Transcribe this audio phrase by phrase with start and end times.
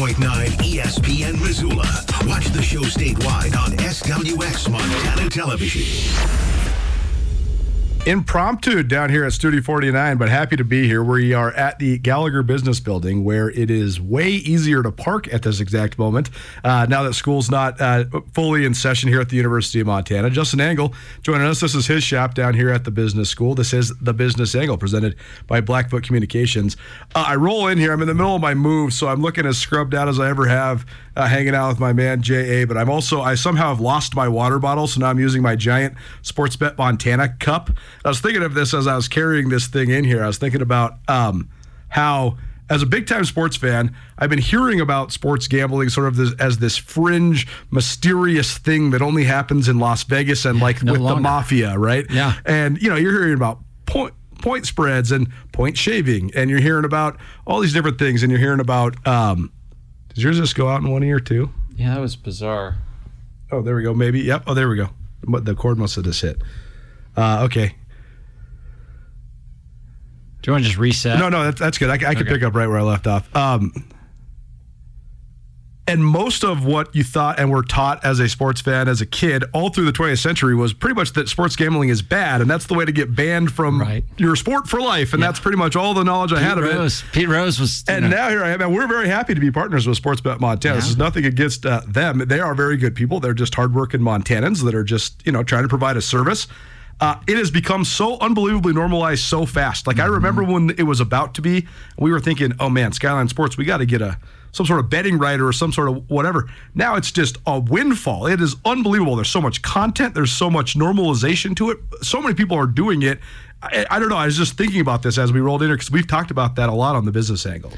[0.00, 1.84] 102.9 ESPN Missoula.
[2.26, 6.49] Watch the show statewide on SWX Montana Television.
[8.06, 11.04] Impromptu down here at Studio 49, but happy to be here.
[11.04, 15.42] We are at the Gallagher Business Building, where it is way easier to park at
[15.42, 16.30] this exact moment.
[16.64, 20.30] Uh, now that school's not uh, fully in session here at the University of Montana,
[20.30, 21.60] Justin Angle joining us.
[21.60, 23.54] This is his shop down here at the Business School.
[23.54, 25.14] This is the Business Angle, presented
[25.46, 26.78] by Blackfoot Communications.
[27.14, 27.92] Uh, I roll in here.
[27.92, 30.30] I'm in the middle of my move, so I'm looking as scrubbed out as I
[30.30, 30.86] ever have,
[31.20, 32.64] uh, hanging out with my man Ja.
[32.64, 35.54] But I'm also I somehow have lost my water bottle, so now I'm using my
[35.54, 37.70] giant Sportsbet Montana cup.
[38.04, 40.24] I was thinking of this as I was carrying this thing in here.
[40.24, 41.50] I was thinking about um,
[41.88, 42.38] how,
[42.70, 46.32] as a big time sports fan, I've been hearing about sports gambling sort of this,
[46.40, 51.02] as this fringe, mysterious thing that only happens in Las Vegas and like No with
[51.02, 52.06] the mafia, right?
[52.10, 52.34] Yeah.
[52.46, 56.86] And you know, you're hearing about point point spreads and point shaving, and you're hearing
[56.86, 59.06] about all these different things, and you're hearing about.
[59.06, 59.52] Um,
[60.14, 61.50] does yours just go out in one ear too?
[61.76, 62.76] Yeah, that was bizarre.
[63.52, 63.94] Oh, there we go.
[63.94, 64.20] Maybe.
[64.20, 64.44] Yep.
[64.46, 64.90] Oh, there we go.
[65.22, 66.40] But the cord must have just hit.
[67.16, 67.74] Uh, okay.
[70.42, 71.18] Do you want to just reset?
[71.18, 71.90] No, no, that's, that's good.
[71.90, 72.24] I, can Okay.
[72.24, 73.34] pick up right where I left off.
[73.36, 73.72] Um,
[75.90, 79.06] and most of what you thought and were taught as a sports fan as a
[79.06, 82.48] kid all through the 20th century was pretty much that sports gambling is bad and
[82.50, 84.04] that's the way to get banned from Right.
[84.16, 87.04] your sport for life and that's pretty much all the knowledge i had of it
[87.12, 87.84] Pete Rose was.
[87.88, 90.40] and know, now here I am, and we're very happy to be partners with Sportsbet
[90.40, 90.76] Montana.
[90.76, 93.20] This is nothing against uh, them; they are very good people.
[93.20, 96.46] They're just hardworking Montanans that are just you know trying to provide a service.
[97.00, 99.86] Uh, it has become so unbelievably normalized so fast.
[99.86, 100.12] Like I Mm-hmm.
[100.14, 101.66] remember when it was about to be,
[101.98, 104.18] we were thinking, "Oh man, Skyline Sports, we got to get a
[104.52, 108.26] some sort of betting writer or some sort of whatever." Now it's just a windfall.
[108.26, 109.16] It is unbelievable.
[109.16, 110.14] There's so much content.
[110.14, 111.78] There's so much normalization to it.
[112.02, 113.18] So many people are doing it.
[113.62, 114.16] I, I don't know.
[114.16, 116.56] I was just thinking about this as we rolled in here because we've talked about
[116.56, 117.72] that a lot on the business angle.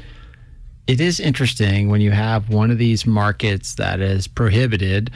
[0.87, 5.11] it is interesting when you have one of these markets that is prohibited,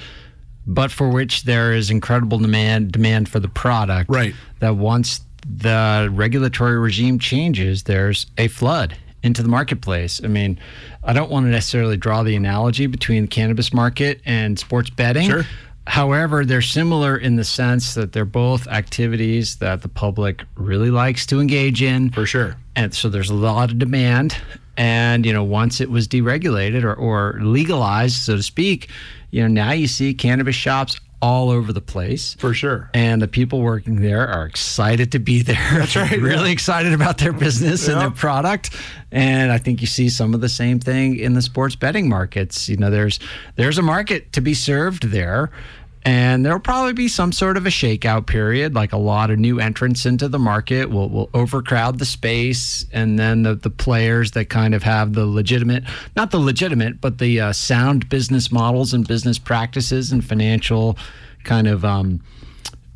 [0.65, 4.09] but for which there is incredible demand demand for the product.
[4.09, 4.33] Right.
[4.59, 10.21] That once the regulatory regime changes, there's a flood into the marketplace.
[10.23, 10.59] I mean,
[11.03, 15.29] I don't want to necessarily draw the analogy between the cannabis market and sports betting.
[15.29, 15.43] Sure.
[15.87, 21.25] However, they're similar in the sense that they're both activities that the public really likes
[21.27, 22.09] to engage in.
[22.11, 22.57] For sure.
[22.75, 24.35] And so there's a lot of demand.
[24.75, 28.89] And, you know, once it was deregulated or, or legalized, so to speak,
[29.31, 32.35] you know, now you see cannabis shops all over the place.
[32.35, 32.89] For sure.
[32.93, 35.69] And the people working there are excited to be there.
[35.73, 36.53] That's right, really yeah.
[36.53, 38.75] excited about their business and their product.
[39.11, 42.69] And I think you see some of the same thing in the sports betting markets.
[42.69, 43.19] You know, there's
[43.55, 45.51] there's a market to be served there.
[46.03, 49.59] And there'll probably be some sort of a shakeout period, like a lot of new
[49.59, 52.85] entrants into the market will, will overcrowd the space.
[52.93, 55.83] And then the, the players that kind of have the legitimate,
[56.15, 60.97] not the legitimate, but the uh, sound business models and business practices and financial
[61.43, 62.21] kind of um,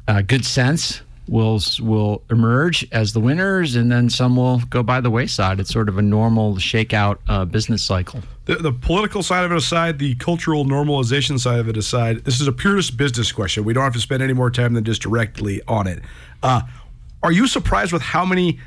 [0.07, 1.01] uh, good sense
[1.31, 5.61] will will emerge as the winners, and then some will go by the wayside.
[5.61, 8.19] It's sort of a normal shakeout uh, business cycle.
[8.45, 12.41] The, the political side of it aside, the cultural normalization side of it aside, this
[12.41, 13.63] is a purest business question.
[13.63, 16.03] We don't have to spend any more time than just directly on it.
[16.43, 16.63] Uh,
[17.23, 18.59] are you surprised with how many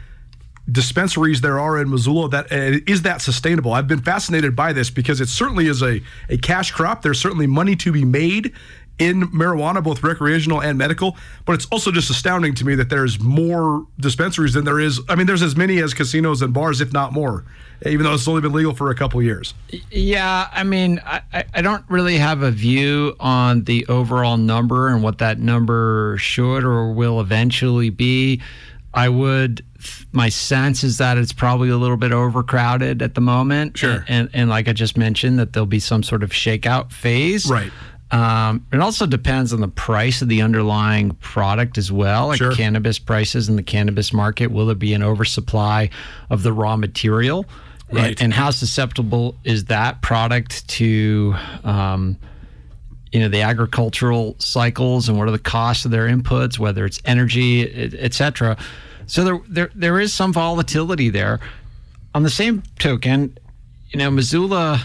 [0.71, 3.75] dispensaries there are in Missoula that uh, is that sustainable.
[3.75, 6.01] I've been fascinated by this because it certainly is a,
[6.31, 7.03] a cash crop.
[7.03, 8.55] There's certainly money to be made
[8.99, 11.17] in marijuana, both recreational and medical.
[11.45, 15.01] But it's also just astounding to me that there's more dispensaries than there is.
[15.09, 17.45] I mean, there's as many as casinos and bars, if not more,
[17.85, 19.55] even though it's only been legal for a couple years.
[19.91, 25.03] Yeah, I mean, I, I don't really have a view on the overall number and
[25.03, 28.41] what that number should or will eventually be.
[28.97, 29.65] I would.
[30.13, 33.77] My sense is that it's probably a little bit overcrowded at the moment.
[33.77, 33.91] Sure.
[33.91, 37.51] And, and, and like I just mentioned, that there'll be some sort of shakeout phase.
[37.51, 37.73] Right.
[38.11, 42.53] Um, it also depends on the price of the underlying product as well, like Sure.
[42.53, 44.49] cannabis prices in the cannabis market.
[44.53, 45.91] Will there be an oversupply
[46.31, 47.45] of the raw material?
[47.89, 48.23] And- Right.
[48.23, 51.35] And, how susceptible is that product to,
[51.65, 52.17] um,
[53.13, 57.01] you know, the agricultural cycles and what are the costs of their inputs, whether it's
[57.05, 58.57] energy, et, et cetera.
[59.07, 61.41] So there, there, there is some volatility there.
[62.15, 63.37] On the same token,
[63.91, 64.83] you know, Missoula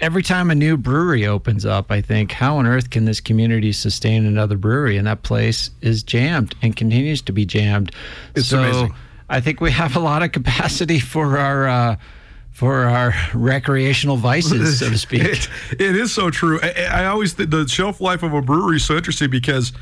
[0.00, 3.72] every time a new brewery opens up, I think, how on earth can this community
[3.72, 4.96] sustain another brewery?
[4.96, 7.92] And that place is jammed and continues to be jammed.
[8.34, 8.94] It's so amazing.
[9.28, 11.96] I think we have a lot of capacity for our uh,
[12.50, 15.22] for our recreational vices, so to speak.
[15.22, 16.58] It, it is so true.
[16.62, 19.72] I, I always think the shelf life of a brewery is so interesting because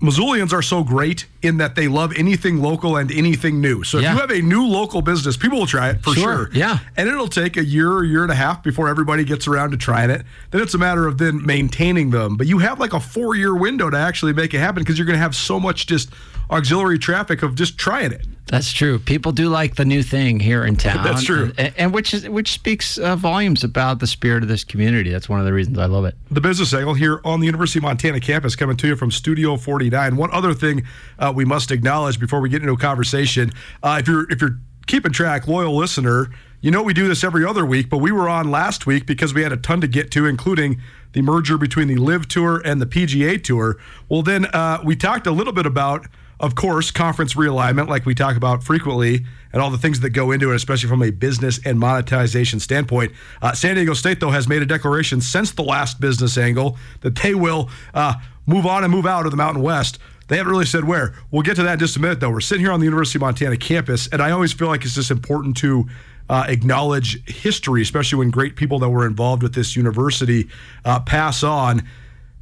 [0.00, 3.82] Missoulians are so great in that they love anything local and anything new.
[3.82, 6.50] So if you have a new local business, people will try it for Sure, sure.
[6.52, 6.80] yeah.
[6.98, 9.78] And it'll take a year or year and a half before everybody gets around to
[9.78, 10.22] trying it.
[10.50, 12.36] Then it's a matter of then maintaining them.
[12.36, 15.06] But you have like a four year window to actually make it happen because you're
[15.06, 16.10] going to have so much just
[16.50, 18.26] auxiliary traffic of just trying it.
[18.48, 19.00] That's true.
[19.00, 21.02] People do like the new thing here in town.
[21.02, 21.52] That's true.
[21.58, 25.10] and, and which is which speaks uh, volumes about the spirit of this community.
[25.10, 26.14] That's one of the reasons I love it.
[26.30, 29.56] the business angle here on the University of Montana campus, coming to you from Studio
[29.56, 30.16] 49.
[30.16, 30.84] One other thing
[31.18, 33.50] uh, we must acknowledge before we get into a conversation:
[33.82, 37.44] uh, if you're if you're keeping track, loyal listener, you know we do this every
[37.44, 40.12] other week, but we were on last week because we had a ton to get
[40.12, 40.80] to, including
[41.14, 43.76] the merger between the LIV Tour and the PGA Tour.
[44.08, 46.06] Well, then uh, we talked a little bit about.
[46.38, 50.32] Of course, conference realignment, like we talk about frequently, and all the things that go
[50.32, 53.12] into it, especially from a business and monetization standpoint.
[53.40, 57.16] Uh, San Diego State, though, has made a declaration since the last business angle that
[57.16, 59.98] they will uh, move on and move out of the Mountain West.
[60.28, 61.14] They haven't really said where.
[61.30, 62.30] We'll get to that in just a minute, though.
[62.30, 64.94] We're sitting here on the University of Montana campus, and I always feel like it's
[64.94, 65.88] just important to
[66.28, 70.48] uh, acknowledge history, especially when great people that were involved with this university
[70.84, 71.88] uh, pass on.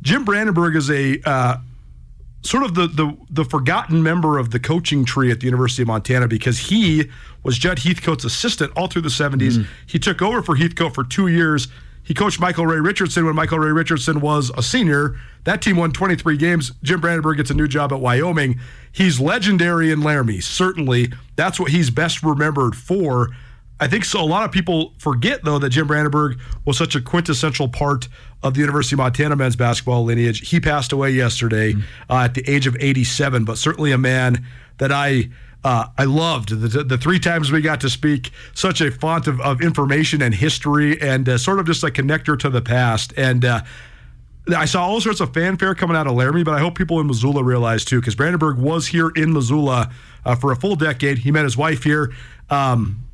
[0.02, 1.58] Jim Brandenburg is a uh,
[2.44, 5.88] sort of the, the the forgotten member of the coaching tree at the University of
[5.88, 7.10] Montana because he
[7.42, 9.58] was Judd Heathcote's assistant all through the 70s.
[9.58, 9.66] Mm.
[9.86, 11.68] He took over for Heathcote for two years.
[12.02, 15.18] He coached Michael Ray Richardson when Michael Ray Richardson was a senior.
[15.44, 16.72] That team won 23 games.
[16.82, 18.60] Jim Brandenburg gets a new job at Wyoming.
[18.92, 21.12] He's legendary in Laramie, certainly.
[21.36, 23.30] That's what he's best remembered for.
[23.80, 24.20] I think so.
[24.20, 28.08] A lot of people forget, though, that Jim Brandenburg was such a quintessential part
[28.42, 30.48] of the University of Montana men's basketball lineage.
[30.48, 31.74] He passed away yesterday
[32.08, 34.46] uh, at the age of 87, but certainly a man
[34.78, 35.30] that I.
[35.66, 38.32] Uh, I loved the, the three times we got to speak.
[38.52, 42.38] Such a font of, of information and history, and uh, sort of just a connector
[42.40, 43.14] to the past.
[43.16, 43.62] And uh,
[44.54, 47.06] I saw all sorts of fanfare coming out of Laramie, but I hope people in
[47.06, 49.90] Missoula realize too, because Brandenburg was here in Missoula
[50.26, 51.16] uh, for a full decade.
[51.16, 52.12] He met his wife here.
[52.50, 53.04] Um,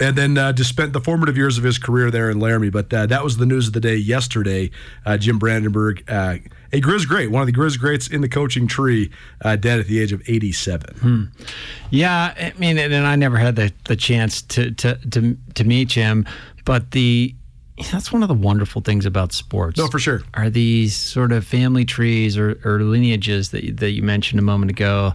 [0.00, 2.70] and then uh, just spent the formative years of his career there in Laramie.
[2.70, 4.70] But uh, that was the news of the day yesterday.
[5.04, 6.36] Uh, Jim Brandenburg, uh,
[6.72, 9.10] a Grizz great, one of the Grizz greats in the coaching tree,
[9.44, 11.30] uh, dead at the age of 87.
[11.90, 15.64] Yeah, I mean, and and I never had the, the chance to, to to to
[15.64, 16.26] meet Jim,
[16.64, 17.34] but the
[17.90, 19.78] that's one of the wonderful things about sports.
[19.78, 20.22] No, for sure.
[20.34, 24.70] Are these sort of family trees or, or lineages that that you mentioned a moment
[24.70, 25.14] ago?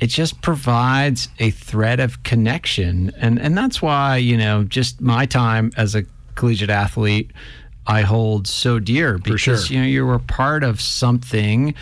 [0.00, 5.26] It just provides a thread of connection, and and that's why you know just my
[5.26, 7.30] time as a collegiate athlete,
[7.86, 9.74] I hold so dear because sure.
[9.74, 11.74] you know you were part of something.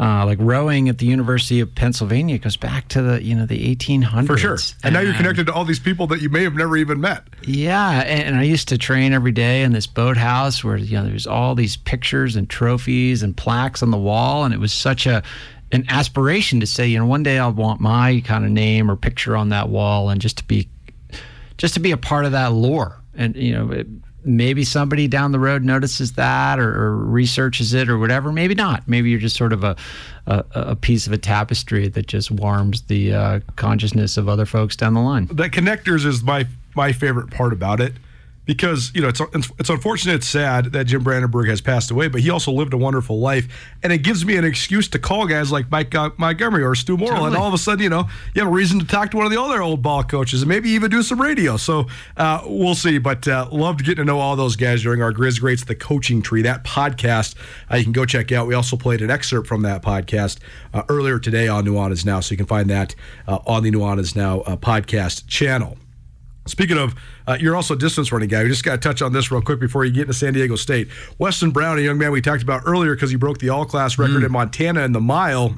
[0.00, 3.74] Uh, like rowing at the University of Pennsylvania goes back to the you know the
[3.74, 4.26] 1800s.
[4.28, 4.56] For sure.
[4.84, 7.24] And now you're connected to all these people that you may have never even met.
[7.42, 11.04] Yeah, and, and I used to train every day in this boathouse where you know
[11.04, 15.04] there's all these pictures and trophies and plaques on the wall, and it was such
[15.04, 15.24] a
[15.72, 18.96] an aspiration to say, you know, one day I'll want my kind of name or
[18.96, 20.68] picture on that wall, and just to be
[21.56, 23.70] just to be a part of that lore, and you know.
[23.72, 23.86] It,
[24.24, 28.30] Maybe somebody down the road notices that or, or researches it or whatever.
[28.30, 28.86] Maybe not.
[28.86, 29.76] Maybe you're just sort of a
[30.26, 34.76] a, a piece of a tapestry that just warms the uh, consciousness of other folks
[34.76, 35.28] down the line.
[35.30, 37.94] That connectors is my my favorite part about it
[38.48, 39.20] because you know it's
[39.58, 42.78] it's unfortunate, it's sad that Jim Brandenburg has passed away, but he also lived a
[42.78, 43.46] wonderful life,
[43.82, 46.96] and it gives me an excuse to call guys like Mike uh, Montgomery or Stew
[46.96, 49.18] Morrill, and all of a sudden, you know, you have a reason to talk to
[49.18, 51.58] one of the other old ball coaches, and maybe even do some radio.
[51.58, 55.12] So uh, we'll see, but uh, loved getting to know all those guys during our
[55.12, 57.34] Grizz Greats the Coaching Tree that podcast.
[57.70, 58.46] Uh, you can go check out.
[58.46, 60.38] We also played an excerpt from that podcast
[60.72, 62.94] uh, earlier today on Nuanez Now, so you can find that
[63.26, 65.76] uh, on the Nuanez Now uh, podcast channel.
[66.48, 66.94] Speaking of,
[67.26, 68.42] uh, you're also a distance running guy.
[68.42, 70.56] We just got to touch on this real quick before you get into San Diego
[70.56, 70.88] State.
[71.18, 73.98] Weston Brown, a young man we talked about earlier because he broke the all class
[73.98, 75.54] record in Montana in the mile,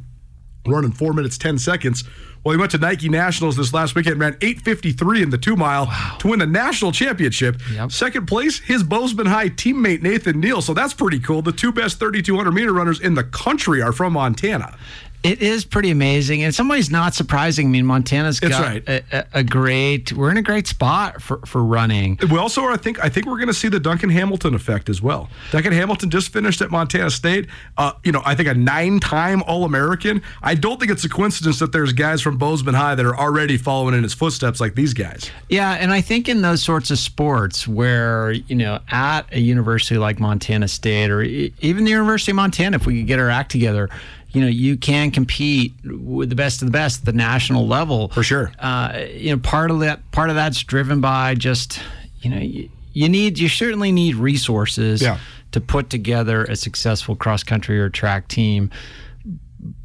[0.66, 2.04] running four minutes, 10 seconds.
[2.42, 5.92] Well, he went to Nike Nationals this last weekend, ran 853 in the two mile
[6.20, 7.60] to win the national championship.
[7.70, 7.92] Yep.
[7.92, 10.62] Second place, his Bozeman High teammate, Nathan Neal.
[10.62, 11.42] So that's pretty cool.
[11.42, 14.78] The two best 3,200 meter runners in the country are from Montana.
[15.22, 16.40] It is pretty amazing.
[16.40, 17.66] In some ways, not surprising.
[17.66, 18.88] I mean, Montana's got right.
[18.88, 20.12] a, a, great.
[20.12, 22.18] We're in a great spot for, for running.
[22.30, 24.88] We also are, I think, I think we're going to see the Duncan Hamilton effect
[24.88, 25.28] as well.
[25.50, 27.48] Duncan Hamilton just finished at Montana State.
[27.76, 30.22] Uh, you know, I think a nine-time All-American.
[30.42, 33.58] I don't think it's a coincidence that there's guys from Bozeman High that are already
[33.58, 35.30] following in his footsteps, like these guys.
[35.50, 39.98] Yeah, and I think in those sorts of sports where, you know, at a university
[39.98, 43.50] like Montana State or even the University of Montana, if we could get our act
[43.50, 43.90] together,
[44.32, 48.08] you know, you can compete with the best of the best at the national level.
[48.10, 48.52] For sure.
[48.58, 51.80] Uh, you know, part of that part of that's driven by just,
[52.20, 55.18] you know, you, you need you certainly need resources Yeah.
[55.52, 58.70] to put together a successful cross country or track team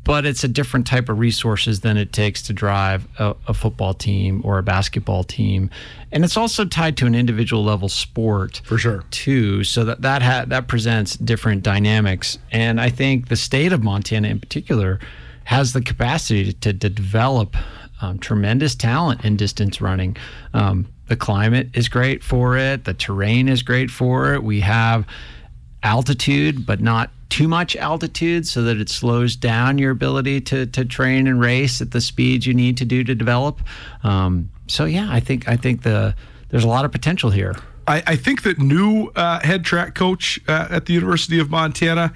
[0.03, 3.93] but it's a different type of resources than it takes to drive a, a football
[3.93, 5.69] team or a basketball team.
[6.11, 9.03] And it's also tied to an individual level sport For sure.
[9.11, 9.63] too.
[9.63, 12.37] So that that ha- that presents different dynamics.
[12.51, 14.99] And i think the state of montana in particular
[15.45, 17.55] has the capacity to, to develop
[18.01, 20.17] um, tremendous talent in distance running.
[20.53, 22.85] Um, the climate is great for it.
[22.85, 24.43] The terrain is great for it.
[24.43, 25.05] We have
[25.83, 30.85] altitude, but not too much altitude so that it slows down your ability to, to
[30.85, 33.61] train and race at the speeds you need to do to develop.
[34.03, 36.15] Um, so yeah, I think I think the
[36.49, 37.55] there's a lot of potential here.
[37.87, 42.13] I, I think that new uh, head track coach uh, at the University of Montana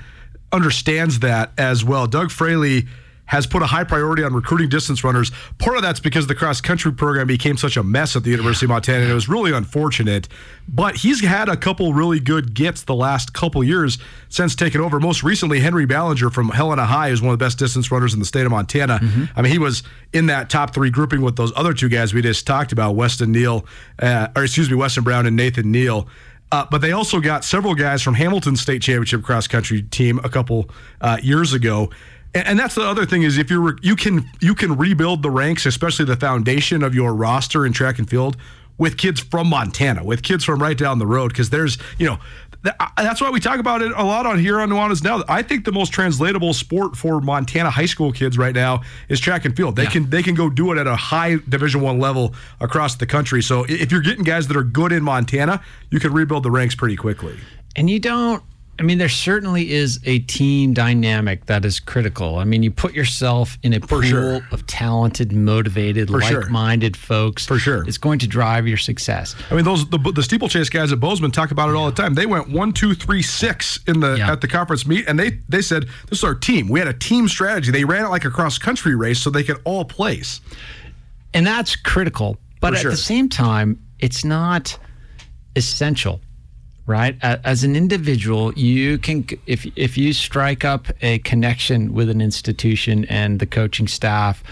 [0.51, 2.07] understands that as well.
[2.07, 2.87] Doug Fraley
[3.29, 5.31] has put a high priority on recruiting distance runners.
[5.59, 8.65] Part of that's because the cross country program became such a mess at the University
[8.65, 10.27] of Montana, and it was really unfortunate.
[10.67, 14.99] But he's had a couple really good gets the last couple years since taking over.
[14.99, 18.19] Most recently, Henry Ballinger from Helena High is one of the best distance runners in
[18.19, 18.99] the state of Montana.
[19.35, 22.23] I mean, he was in that top three grouping with those other two guys we
[22.23, 23.63] just talked about, Weston Neal,
[23.99, 26.07] uh, or excuse me, Weston Brown and Nathan Neal.
[26.51, 30.29] Uh, but they also got several guys from Hamilton State Championship cross country team a
[30.29, 30.67] couple
[30.99, 31.91] uh, years ago.
[32.33, 35.31] And, and that's the other thing is if you're you can you can rebuild the
[35.31, 38.37] ranks, especially the foundation of your roster in track and field
[38.77, 42.19] with kids from Montana, with kids from right down the road, because there's you know.
[42.97, 45.23] That's why we talk about it a lot on here on Nuanez Now.
[45.29, 49.45] I think the most translatable sport for Montana high school kids right now is track
[49.45, 49.77] and field.
[49.77, 53.05] They can they can go do it at a high Division One level across the
[53.05, 53.41] country.
[53.41, 56.75] So if you're getting guys that are good in Montana, you can rebuild the ranks
[56.75, 57.39] pretty quickly.
[57.77, 58.43] And you don't.
[58.79, 62.37] I mean, there certainly is a team dynamic that is critical.
[62.37, 64.47] I mean, you put yourself in a pool sure.
[64.51, 67.45] of talented, motivated, For like-minded folks.
[67.45, 67.83] For sure.
[67.87, 69.35] it's going to drive your success.
[69.51, 72.13] I mean, those the, the steeplechase guys at Bozeman talk about it all the time.
[72.13, 74.31] They went one, two, three, six in the Yeah.
[74.31, 76.69] at the conference meet, and they they said this is our team.
[76.69, 77.71] We had a team strategy.
[77.71, 80.39] They ran it like a cross country race, so they could all place.
[81.33, 82.37] and that's critical.
[82.61, 82.91] But For at sure.
[82.91, 84.77] the same time, it's not
[85.55, 86.21] essential,
[86.89, 87.15] right?
[87.21, 93.05] As an individual, you can if if you strike up a connection with an institution
[93.05, 94.43] and the coaching staff,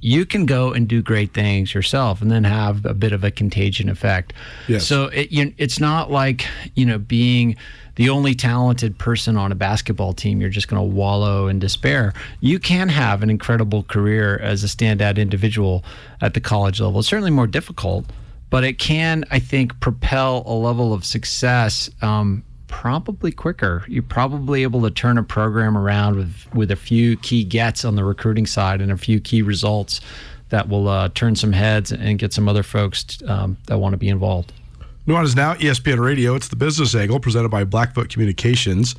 [0.00, 3.32] you can go and do great things yourself, and then have a bit of a
[3.32, 4.32] contagion effect.
[4.68, 4.86] Yes.
[4.86, 6.46] So it, you, it's not like
[6.76, 7.56] you know being
[7.96, 10.40] the only talented person on a basketball team.
[10.40, 12.14] You're just going to wallow in despair.
[12.38, 15.84] You can have an incredible career as a standout individual
[16.20, 17.00] at the college level.
[17.00, 18.06] It's certainly more difficult,
[18.52, 21.88] but it can, I think, propel a level of success.
[22.02, 23.82] Um, probably quicker.
[23.88, 27.96] You're probably able to turn a program around with with a few key gets on
[27.96, 30.02] the recruiting side and a few key results
[30.50, 33.96] that will uh, turn some heads and get some other folks um, that want to
[33.96, 34.52] be involved.
[35.06, 36.34] Nuanez now ESPN Radio.
[36.34, 38.94] It's the business angle presented by Blackfoot Communications.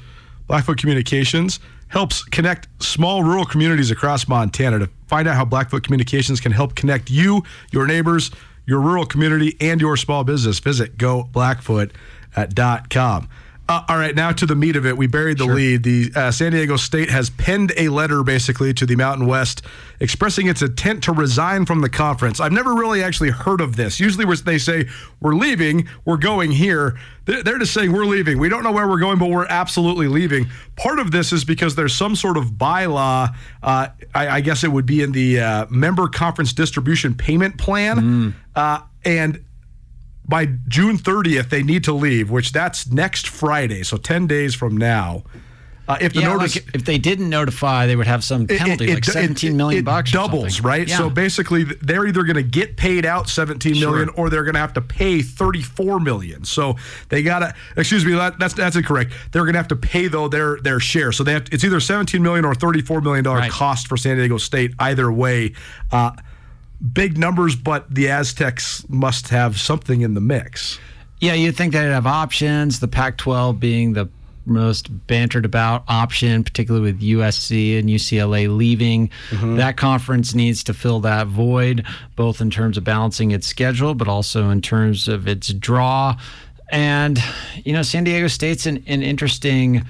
[0.47, 4.79] Blackfoot Communications helps connect small rural communities across Montana.
[4.79, 8.31] To find out how Blackfoot Communications can help connect you, your neighbors,
[8.65, 13.29] your rural community, and your small business, visit goblackfoot.com.
[13.69, 14.97] Uh, all right, now to the meat of it.
[14.97, 15.83] We buried the lead.
[15.83, 19.61] The uh, San Diego State has penned a letter basically to the Mountain West
[20.01, 22.41] expressing its intent to resign from the conference.
[22.41, 24.01] I've never really actually heard of this.
[24.01, 24.89] Usually, they say
[25.21, 26.99] we're leaving, we're going here.
[27.23, 28.37] They're just saying we're leaving.
[28.37, 30.47] We don't know where we're going, but we're absolutely leaving.
[30.75, 33.33] Part of this is because there's some sort of bylaw.
[33.63, 38.35] Uh, I, I guess it would be in the uh, member conference distribution payment plan,
[38.55, 39.43] uh, and
[40.27, 44.77] by June 30th, they need to leave, which that's next Friday, so 10 days from
[44.77, 45.23] now.
[45.85, 48.93] Uh, if the yeah, notice like if they didn't notify, they would have some penalty,
[48.93, 50.11] like seventeen million it bucks.
[50.11, 50.87] or doubles, right?
[50.87, 50.97] Yeah.
[50.97, 54.15] So basically, they're either going to get paid out seventeen million, Sure.
[54.15, 56.45] or they're going to have to pay thirty-four million.
[56.45, 56.77] So
[57.09, 57.53] they got to.
[57.75, 59.11] Excuse me, that, that's that's incorrect.
[59.33, 61.11] They're going to have to pay though their their share.
[61.11, 61.47] So they have.
[61.51, 63.51] It's either seventeen million or thirty-four million dollar Right.
[63.51, 64.71] cost for San Diego State.
[64.79, 65.51] Either way.
[65.91, 66.11] Uh,
[66.91, 70.79] Big numbers, but the Aztecs must have something in the mix.
[71.19, 72.79] Yeah, you'd think they'd have options.
[72.79, 74.09] The Pac 12 being the
[74.45, 79.09] most bantered about option, particularly with USC and UCLA leaving.
[79.29, 79.55] Mm-hmm.
[79.55, 84.07] That conference needs to fill that void, both in terms of balancing its schedule, but
[84.07, 86.17] also in terms of its draw.
[86.69, 87.19] And,
[87.63, 89.85] you know, San Diego State's an, an interesting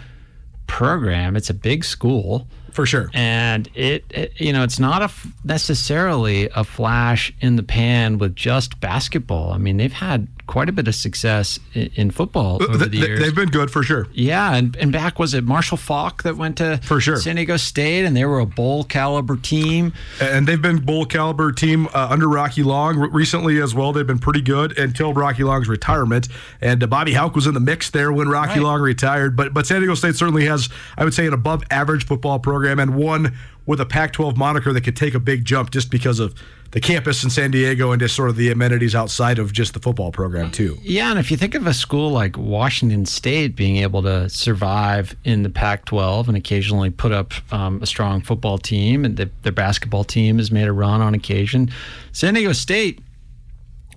[0.68, 1.36] program.
[1.36, 3.10] It's a big school For sure.
[3.14, 8.18] and it, it you know it's not a f- necessarily a flash in the pan
[8.18, 12.62] with just basketball i mean they've had quite a bit of success in, in football
[12.62, 14.08] over Th- the years They've been good for sure.
[14.14, 17.16] yeah and, and back was it Marshall Faulk that went to For sure.
[17.18, 21.52] san diego state and they were a bowl caliber team and they've been bowl caliber
[21.54, 23.94] team uh, under Rocky Long Re- recently as well.
[23.94, 26.28] They've been pretty good until Rocky Long's retirement,
[26.62, 28.62] and uh, Bobby Hauck was in the mix there when Rocky Right.
[28.62, 29.36] Long retired.
[29.36, 32.80] But but San Diego State certainly has, I would say, an above average football program
[32.80, 33.36] and one
[33.66, 36.36] with a Pac-12 moniker that could take a big jump just because of
[36.74, 39.80] the campus in San Diego and just sort of the amenities outside of just the
[39.80, 40.76] football program too.
[40.82, 45.16] Yeah, and if you think of a school like Washington State being able to survive
[45.24, 49.52] in the Pac-12 and occasionally put up um, a strong football team, and the, their
[49.52, 51.70] basketball team has made a run on occasion,
[52.12, 53.00] San Diego State.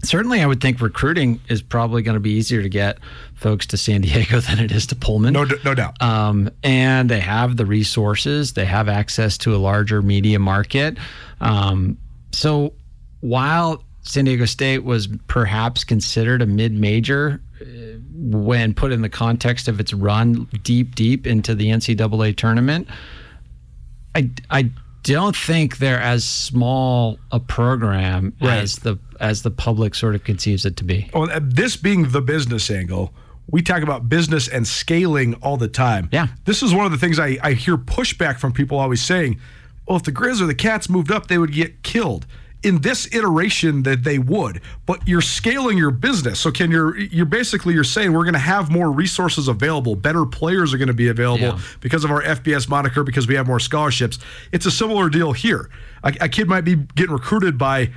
[0.04, 2.99] Certainly, I would think recruiting is probably going to be easier to get
[3.37, 5.33] folks to San Diego than it is to Pullman.
[5.33, 6.00] No, no doubt.
[6.02, 10.99] Um, and they have the resources, they have access to a larger media market.
[11.40, 11.97] Um,
[12.37, 12.75] so
[13.21, 17.40] while San Diego State was perhaps considered a mid major
[18.12, 22.89] when put in the context of its run deep, deep into the NCAA tournament,
[24.15, 24.71] I, I
[25.02, 28.58] don't think they're as small a program Right.
[28.58, 31.10] as the as the public sort of conceives it to be.
[31.15, 33.15] Well, uh, this being the business angle,
[33.50, 36.10] we talk about business and scaling all the time.
[36.13, 36.26] Yeah.
[36.45, 39.41] This is one of the things I, I hear pushback from people always saying,
[39.86, 42.26] well, if the Grizz or the Cats moved up, they would get killed.
[42.62, 46.40] In this iteration, that they would, but you're scaling your business.
[46.40, 50.25] So can you're you're basically you're saying we're going to have more resources available, better
[50.26, 51.58] players are going to be available Yeah.
[51.80, 54.18] because of our FBS moniker, because we have more scholarships.
[54.50, 55.70] It's a similar deal here.
[56.02, 57.90] A, a kid might be getting recruited by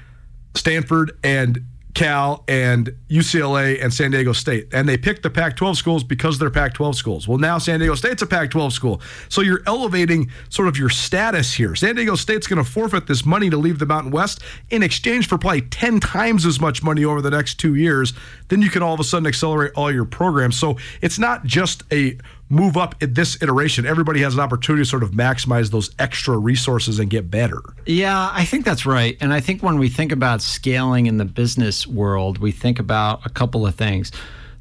[0.56, 4.67] Stanford and Cal and UCLA and San Diego State.
[4.73, 7.28] And they picked the Pac 12 schools because they're Pac 12 schools.
[7.28, 9.02] Well, now San Diego State's a Pac 12 school.
[9.28, 11.75] So you're elevating sort of your status here.
[11.75, 15.28] San Diego State's going to forfeit this money to leave the Mountain West in exchange
[15.28, 18.13] for probably 10 times as much money over the next two years.
[18.49, 20.58] Then you can all of a sudden accelerate all your programs.
[20.58, 22.17] So it's not just a
[22.50, 23.86] move up in this iteration.
[23.86, 27.62] Everybody has an opportunity to sort of maximize those extra resources and get better.
[27.86, 29.16] Yeah, I think that's right.
[29.22, 33.26] And I think when we think about scaling in the business world, we think about
[33.26, 34.12] a couple of things.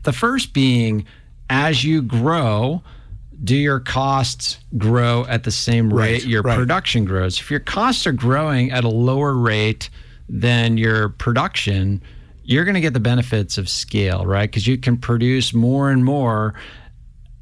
[0.03, 1.07] The first being
[1.49, 2.83] as you grow,
[3.43, 6.57] do your costs grow at the same rate Right, your right.
[6.57, 7.41] production grows?
[7.41, 9.89] If your costs are growing at a lower rate
[10.29, 12.03] than your production,
[12.45, 14.51] you're going to get the benefits of scale, right?
[14.51, 16.55] Because you can produce more and more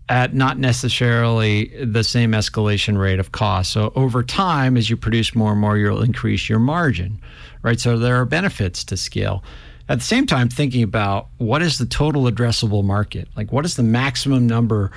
[0.09, 3.73] at not necessarily the same escalation rate of cost.
[3.73, 7.21] So over time, as you produce more and more, you'll increase your margin,
[7.62, 7.81] right?
[7.81, 9.42] So there are benefits to scale.
[9.88, 13.29] At the same time, thinking about what is the total addressable market?
[13.37, 14.90] Like, what is the maximum number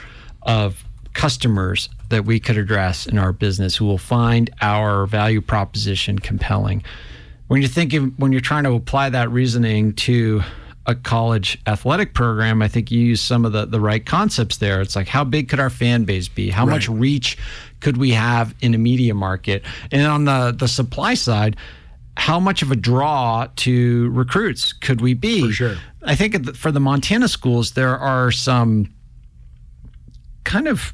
[0.43, 6.19] of customers that we could address in our business who will find our value proposition
[6.19, 6.83] compelling?
[7.47, 10.43] When you're thinking, when you're trying to apply that reasoning to
[10.85, 14.81] a college athletic program, I think you use some of the, the right concepts there.
[14.81, 16.49] It's like, how big could our fan base be?
[16.49, 17.37] How much reach
[17.79, 19.63] could we have in a media market?
[19.91, 21.57] And on the, the supply side,
[22.17, 25.47] how much of a draw to recruits could we be?
[25.47, 25.77] For sure.
[26.03, 28.93] I think for the Montana schools, there are some
[30.43, 30.93] kind of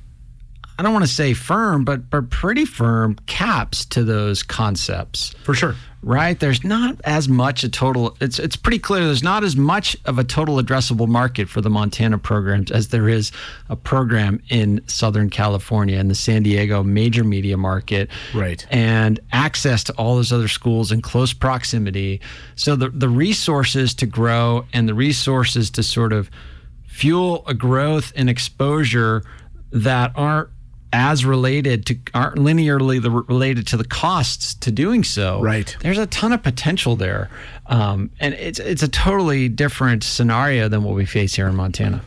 [0.77, 5.33] I don't want to say firm, but but pretty firm caps to those concepts.
[5.43, 5.75] For sure.
[6.01, 6.39] Right?
[6.39, 10.19] There's not as much a total it's it's pretty clear there's not as much of
[10.19, 13.31] a total addressable market for the Montana programs as there is
[13.69, 18.09] a program in Southern California in the San Diego major media market.
[18.33, 18.65] Right.
[18.69, 22.21] And access to all those other schools in close proximity.
[22.55, 26.29] So the the resources to grow and the resources to sort of
[26.85, 29.23] fuel a growth and exposure
[29.71, 30.49] that aren't
[30.93, 35.41] as related to aren't linearly the, related to the costs to doing so.
[35.41, 35.75] Right.
[35.81, 37.29] There's a ton of potential there,
[37.67, 42.01] um, and it's it's a totally different scenario than what we face here in Montana.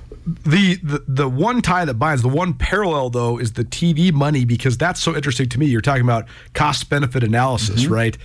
[0.45, 4.45] The, the the one tie that binds, the one parallel though, is the TV money
[4.45, 5.67] because that's so interesting to me.
[5.67, 8.17] You're talking about cost benefit analysis, right?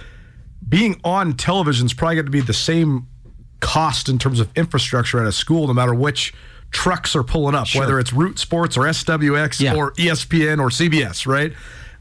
[0.68, 3.08] Being on television is probably going to be the same
[3.60, 6.34] cost in terms of infrastructure at a school, no matter which
[6.74, 9.76] trucks are pulling up, whether it's Root Sports or SWX Yeah.
[9.76, 11.54] or ESPN or CBS, right?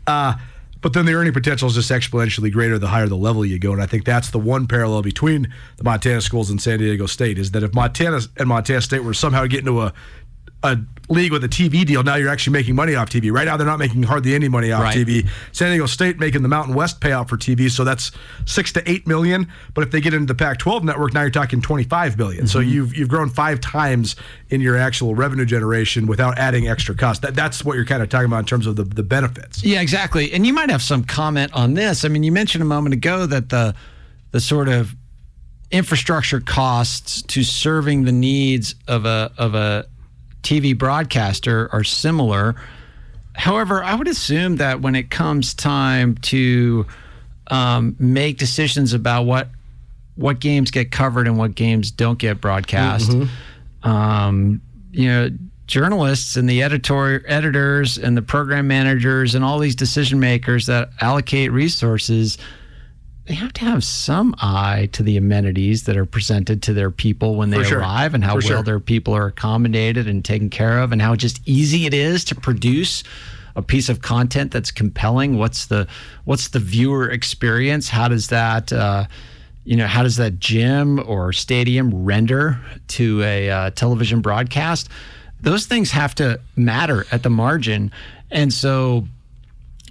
[0.07, 0.35] Uh,
[0.81, 3.73] but then the earning potential is just exponentially greater the higher the level you go.
[3.73, 7.39] And I think that's the one parallel between the Montana schools and San Diego State
[7.39, 9.93] is that if Montana and Montana State were somehow to get into a
[10.62, 13.33] a league with a TV deal, now you're actually making money off TV.
[13.33, 14.96] Right now, they're not making hardly any money off Right.
[14.96, 15.29] TV.
[15.53, 18.12] San Diego State making the Mountain West payout for TV, so that's
[18.46, 19.48] six to eight million.
[19.75, 22.46] But if they get into the Pac-12 network, now you're talking 25 million.
[22.46, 22.68] So mm-hmm.
[22.68, 24.16] you've you've grown five times
[24.51, 27.22] in your actual revenue generation without adding extra cost.
[27.22, 29.64] That that's what you're kind of talking about in terms of the the benefits.
[29.64, 30.33] Yeah, exactly.
[30.33, 32.05] And you might have some comment on this.
[32.05, 33.75] I mean, you mentioned a moment ago that the
[34.31, 34.94] the sort of
[35.70, 39.87] infrastructure costs to serving the needs of a of a
[40.43, 42.55] TV broadcaster are similar.
[43.35, 46.87] However, I would assume that when it comes time to
[47.49, 49.49] um, make decisions about what
[50.17, 53.11] what games get covered and what games don't get broadcast,
[53.83, 55.31] um, you know,
[55.67, 60.91] journalists and the editor editors and the program managers and all these decision makers that
[61.01, 62.37] allocate resources
[63.27, 67.37] they have to have some eye to the amenities that are presented to their people
[67.37, 67.79] when they sure.
[67.79, 68.63] arrive and how For well sure.
[68.63, 72.35] their people are accommodated and taken care of and how just easy it is to
[72.35, 73.05] produce
[73.55, 75.87] a piece of content that's compelling what's the
[76.25, 79.05] what's the viewer experience how does that uh,
[79.65, 82.59] you know how does that gym or stadium render
[82.89, 84.89] to a uh, television broadcast
[85.41, 87.93] those things have to matter at the margin
[88.31, 89.07] and so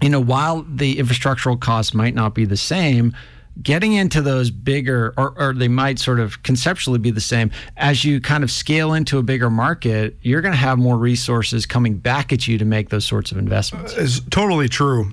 [0.02, 3.16] you know, while the infrastructural costs might not be the same,
[3.62, 8.04] getting into those bigger, or, or they might sort of conceptually be the same, as
[8.06, 11.98] you kind of scale into a bigger market, you're going to have more resources coming
[11.98, 13.94] back at you to make those sorts of investments.
[13.94, 15.12] is totally true.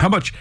[0.00, 0.32] How much,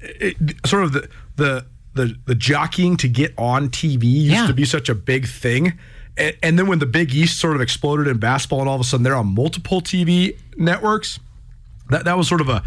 [0.00, 0.36] it,
[0.66, 4.46] sort of the the the the jockeying to get on TV used Yeah.
[4.46, 5.72] to be such a big thing,
[6.16, 8.80] and, and then when the Big East sort of exploded in basketball, and all of
[8.80, 11.18] a sudden they're on multiple TV networks,
[11.90, 12.62] that that was sort of a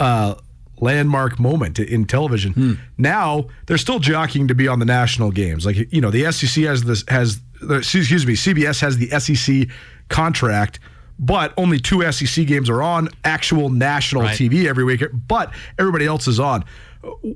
[0.00, 0.34] uh,
[0.80, 2.78] landmark moment in television.
[2.98, 5.64] Now they're still jockeying to be on the national games.
[5.64, 9.68] Like you know, the SEC has this has excuse me, CBS has the SEC
[10.08, 10.78] contract.
[11.18, 14.36] But only two SEC games are on actual national Right.
[14.36, 15.02] TV every week.
[15.26, 16.62] But everybody else is on.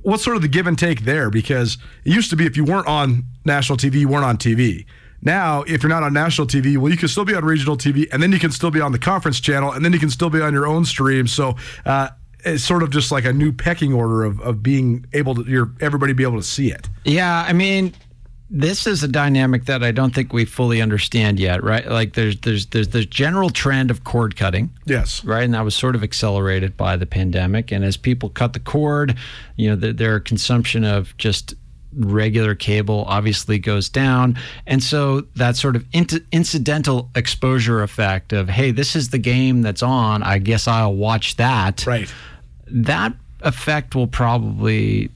[0.03, 1.31] What's sort of the give and take there?
[1.31, 4.85] Because it used to be if you weren't on national TV, you weren't on TV.
[5.23, 8.07] Now, if you're not on national TV, well, you can still be on regional TV,
[8.13, 10.29] and then you can still be on the conference channel, and then you can still
[10.31, 11.27] be on your own stream.
[11.27, 12.09] So uh,
[12.45, 15.73] it's sort of just like a new pecking order of, of being able to, your
[15.81, 16.89] everybody be able to see it.
[17.05, 17.95] Yeah, I mean,
[18.51, 21.87] this is a dynamic that I don't think we fully understand yet, right?
[21.87, 24.71] Like there's there's there's the general trend of cord cutting.
[24.87, 25.25] Yes.
[25.25, 25.45] right?
[25.45, 27.71] And that was sort of accelerated by the pandemic.
[27.71, 29.17] And as people cut the cord,
[29.57, 31.55] you know, their, their consumption of just
[31.95, 34.39] regular cable obviously goes down.
[34.67, 39.63] And so that sort of int- incidental exposure effect of, hey, this is the game
[39.63, 40.23] that's on.
[40.23, 41.87] I guess I'll watch that.
[41.87, 42.13] Right.
[42.67, 45.11] That effect will probably,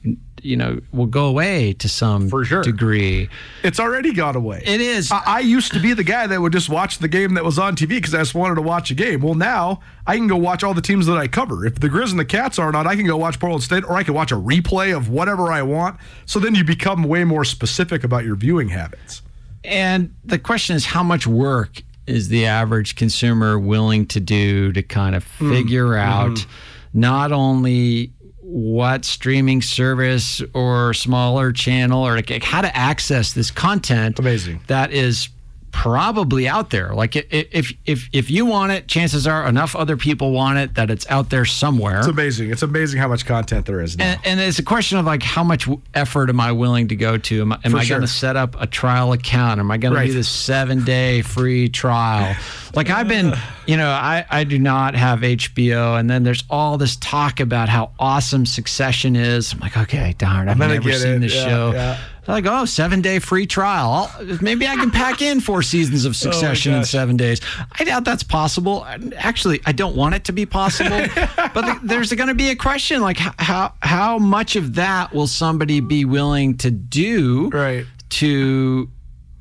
[0.45, 2.61] you know, will go away to some For sure.
[2.63, 3.27] degree.
[3.63, 4.61] It's already gone away.
[4.65, 5.11] It is.
[5.11, 7.57] I, I used to be the guy that would just watch the game that was
[7.59, 9.21] on TV because I just wanted to watch a game.
[9.21, 11.65] Well, now I can go watch all the teams that I cover.
[11.65, 13.93] If the Grizz and the Cats aren't on, I can go watch Portland State, or
[13.93, 15.97] I can watch a replay of whatever I want.
[16.25, 19.21] So then you become way more specific about your viewing habits.
[19.63, 24.83] And the question is, how much work is the average consumer willing to do to
[24.83, 25.49] kind of Hmm.
[25.51, 26.09] figure Mm-hmm.
[26.33, 26.45] out
[26.93, 28.13] not only
[28.47, 34.61] what streaming service or smaller channel or like how to access this content Amazing.
[34.67, 35.29] that is
[35.75, 36.93] probably out there.
[36.95, 40.89] Like if if if you want it, chances are enough other people want it that
[40.89, 41.99] it's out there somewhere.
[41.99, 42.49] It's amazing.
[42.49, 44.05] It's amazing how much content there is now.
[44.05, 47.17] And, and it's a question of like how much effort am I willing to go
[47.17, 47.41] to?
[47.41, 47.97] Am, I- am I sure.
[47.97, 49.59] going to set up a trial account?
[49.59, 50.03] Am I going Right.
[50.05, 52.35] to do this seven day free trial?
[52.73, 53.33] Like I've been,
[53.67, 57.67] you know, I, I do not have HBO, and then there's all this talk about
[57.69, 59.53] how awesome Succession is.
[59.53, 61.19] I'm like, okay, darn, I've never seen it.
[61.19, 61.71] this Yeah, show.
[61.73, 61.99] yeah.
[62.25, 64.09] They're like, oh, seven day free trial.
[64.17, 66.89] I'll, maybe I can pack in four seasons of Succession in Oh gosh.
[66.89, 67.39] seven days.
[67.77, 68.85] I doubt that's possible.
[69.15, 71.05] Actually, I don't want it to be possible.
[71.53, 75.79] but there's going to be a question like how how much of that will somebody
[75.81, 77.85] be willing to do Right.
[78.09, 78.89] to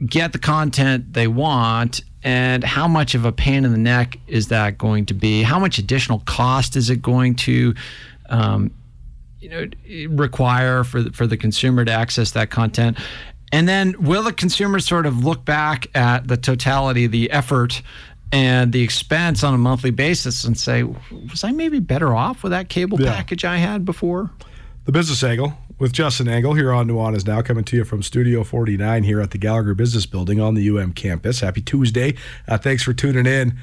[0.05, 4.49] get the content they want and how much of a pain in the neck is
[4.49, 7.75] that going to be how much additional cost is it going to
[8.29, 8.71] um,
[9.45, 9.67] you know
[10.17, 12.97] require for the, for the consumer to access that content
[13.53, 17.83] and then will the consumer sort of look back at the totality the effort
[18.33, 22.53] and the expense on a monthly basis and say was i maybe better off with
[22.53, 23.15] that cable Yeah.
[23.15, 24.31] package i had before
[24.87, 28.45] The Business Angle with Justin Angle here on Nuanez Now, coming to you from Studio
[28.45, 31.41] 49 here at the Gallagher Business Building on the UM campus.
[31.41, 32.15] Happy Tuesday.
[32.49, 33.59] Uh, thanks for tuning in.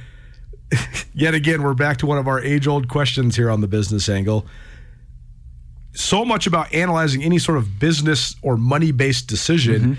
[1.14, 4.10] Yet again, we're back to one of our age old questions here on the Business
[4.10, 4.46] Angle.
[5.94, 9.94] So much about analyzing any sort of business or money based decision, mm-hmm.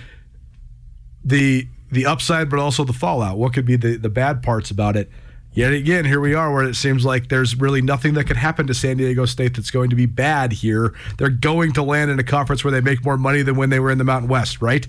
[1.25, 3.37] the the upside, but also the fallout.
[3.37, 5.11] What could be the, the bad parts about it?
[5.53, 8.67] Yet again, here we are where it seems like there's really nothing that could happen
[8.69, 10.95] to San Diego State that's going to be bad here.
[11.19, 13.79] They're going to land in a conference where they make more money than when they
[13.79, 14.87] were in the Mountain West, right?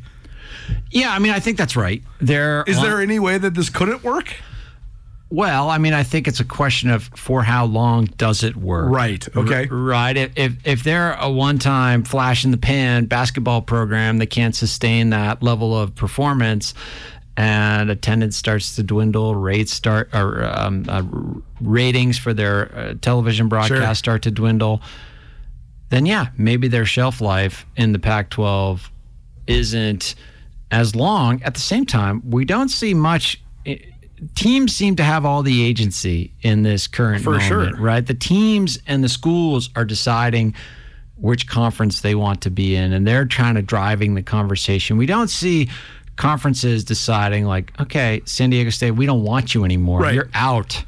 [0.91, 4.03] yeah i mean i think that's right there Is there any way that this couldn't
[4.03, 4.33] work?
[5.33, 8.91] Well, I mean, I think it's a question of for how long does it work?
[8.91, 9.67] Right, okay.
[9.67, 10.15] R- right.
[10.15, 15.09] If if, if they're a one-time flash in the pan basketball program that can't sustain
[15.09, 16.75] that level of performance,
[17.35, 21.01] and attendance starts to dwindle, rates start or um, uh,
[21.61, 23.95] ratings for their uh, television broadcast Sure.
[23.95, 24.83] start to dwindle,
[25.89, 28.81] then yeah, maybe their shelf life in the Pac-12
[29.47, 30.13] isn't
[30.69, 31.41] as long.
[31.41, 33.41] At the same time, we don't see much.
[34.35, 37.75] Teams seem to have all the agency in this current For moment, sure.
[37.77, 38.05] right?
[38.05, 40.55] The teams and the schools are deciding
[41.17, 44.97] which conference they want to be in, and they're trying to driving the conversation.
[44.97, 45.69] We don't see
[46.15, 50.01] conferences deciding like, okay, San Diego State, we don't want you anymore.
[50.01, 50.13] Right.
[50.13, 50.83] You're out.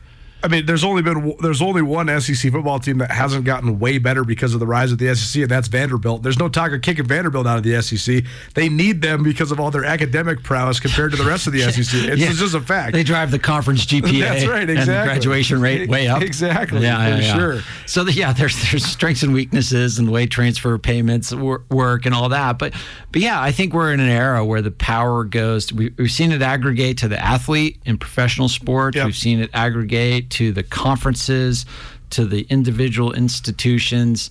[0.46, 3.98] I mean, there's only been there's only one SEC football team that hasn't gotten way
[3.98, 6.22] better because of the rise of the SEC, and that's Vanderbilt.
[6.22, 8.24] There's no talk of kicking Vanderbilt out of the SEC.
[8.54, 11.62] They need them because of all their academic prowess compared to the rest of the
[11.72, 11.78] SEC.
[12.12, 12.32] It's, Yeah.
[12.32, 12.94] just a fact.
[12.94, 16.22] They drive the conference GPA That's right, and the graduation rate way up.
[16.22, 17.36] Exactly, Yeah, for yeah, yeah.
[17.36, 17.62] sure.
[17.88, 22.14] So the, yeah, there's there's strengths and weaknesses and the way transfer payments work and
[22.14, 22.60] all that.
[22.60, 22.74] But
[23.12, 25.74] but yeah, I think we're in an era where the power goes.
[25.74, 28.96] We, we've seen it aggregate to the athlete in professional sports.
[28.96, 29.06] Yep.
[29.08, 31.66] We've seen it aggregate to the conferences,
[32.12, 34.30] to the individual institutions,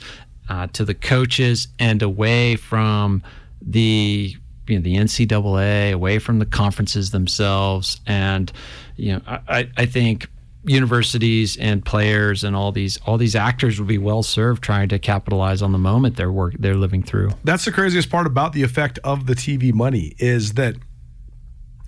[0.49, 3.23] uh, to the coaches, and away from
[3.61, 4.35] the
[4.67, 8.53] you know the NCAA, away from the conferences themselves, and
[8.97, 10.29] you know I, I- think
[10.67, 14.99] universities and players and all these all these actors would be well served trying to
[14.99, 17.29] capitalize on the moment they're work they're living through.
[17.45, 20.75] that's the craziest part about the effect of the TV money is that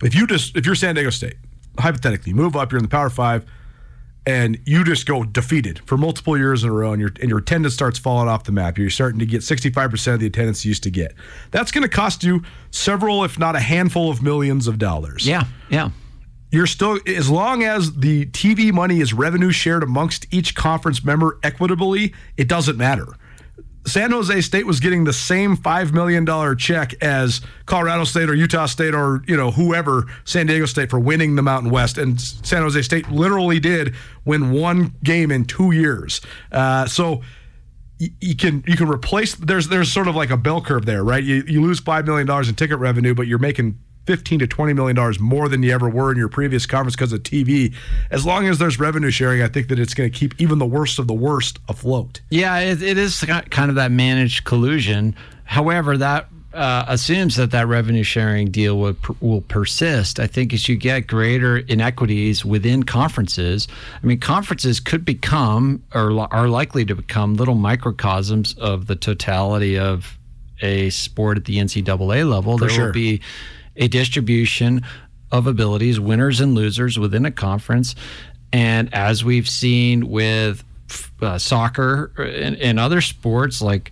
[0.02, 1.36] if you just if you're San Diego State,
[1.78, 3.46] hypothetically, you move up, you're in the Power Five,
[4.26, 7.38] and you just go defeated for multiple years in a row, and your and your
[7.38, 8.76] attendance starts falling off the map.
[8.76, 11.14] You're starting to get 65 percent of the attendance you used to get.
[11.52, 15.26] That's going to cost you several, if not a handful, of millions of dollars.
[15.26, 15.90] Yeah, yeah.
[16.50, 21.38] you're still as long as the TV money is revenue shared amongst each conference member
[21.42, 23.06] equitably, it doesn't matter.
[23.86, 28.34] San Jose State was getting the same five million dollar check as Colorado State or
[28.34, 32.20] Utah State or you know whoever San Diego State for winning the Mountain West, and
[32.20, 33.94] San Jose State literally did
[34.24, 36.20] win one game in two years.
[36.50, 37.22] Uh, so
[37.98, 41.22] you can you can replace there's there's sort of like a bell curve there, right?
[41.22, 44.72] You you lose five million dollars in ticket revenue, but you're making fifteen to twenty
[44.72, 47.74] million dollars more than you ever were in your previous conference because of TV.
[48.10, 50.66] As long as there's revenue sharing, I think that it's going to keep even the
[50.66, 52.20] worst of the worst afloat.
[52.30, 55.14] Yeah, it, it is kind of that managed collusion.
[55.44, 60.18] However, that uh, assumes that that revenue sharing deal will, will persist.
[60.18, 63.68] I think as you get greater inequities within conferences,
[64.02, 69.78] I mean, conferences could become or are likely to become little microcosms of the totality
[69.78, 70.16] of
[70.62, 72.56] a sport at the NCAA level.
[72.56, 72.86] there sure.
[72.86, 73.20] will be
[73.76, 74.82] a distribution
[75.32, 77.94] of abilities, winners and losers within a conference.
[78.52, 80.64] And as we've seen with
[81.20, 83.90] uh, soccer and, and other sports, like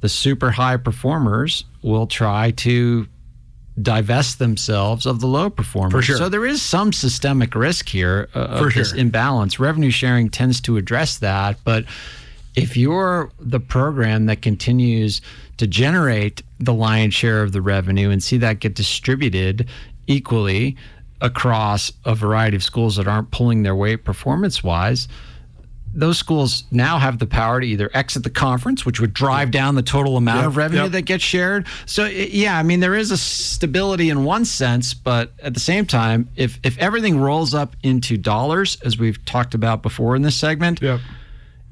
[0.00, 3.06] the super high performers will try to
[3.80, 5.92] divest themselves of the low performers.
[5.92, 6.16] For sure.
[6.16, 9.58] So there is some systemic risk here uh, of For this imbalance.
[9.58, 11.84] Revenue sharing tends to address that, but
[12.62, 15.20] if you're the program that continues
[15.56, 19.68] to generate the lion's share of the revenue and see that get distributed
[20.06, 20.76] equally
[21.20, 25.06] across a variety of schools that aren't pulling their weight performance wise,
[25.92, 29.74] those schools now have the power to either exit the conference, which would drive down
[29.74, 30.92] the total amount Yep, of revenue yep.
[30.92, 31.66] that gets shared.
[31.84, 35.86] So, yeah, I mean, there is a stability in one sense, but at the same
[35.86, 40.36] time, if if everything rolls up into dollars, as we've talked about before in this
[40.36, 41.00] segment, Yep.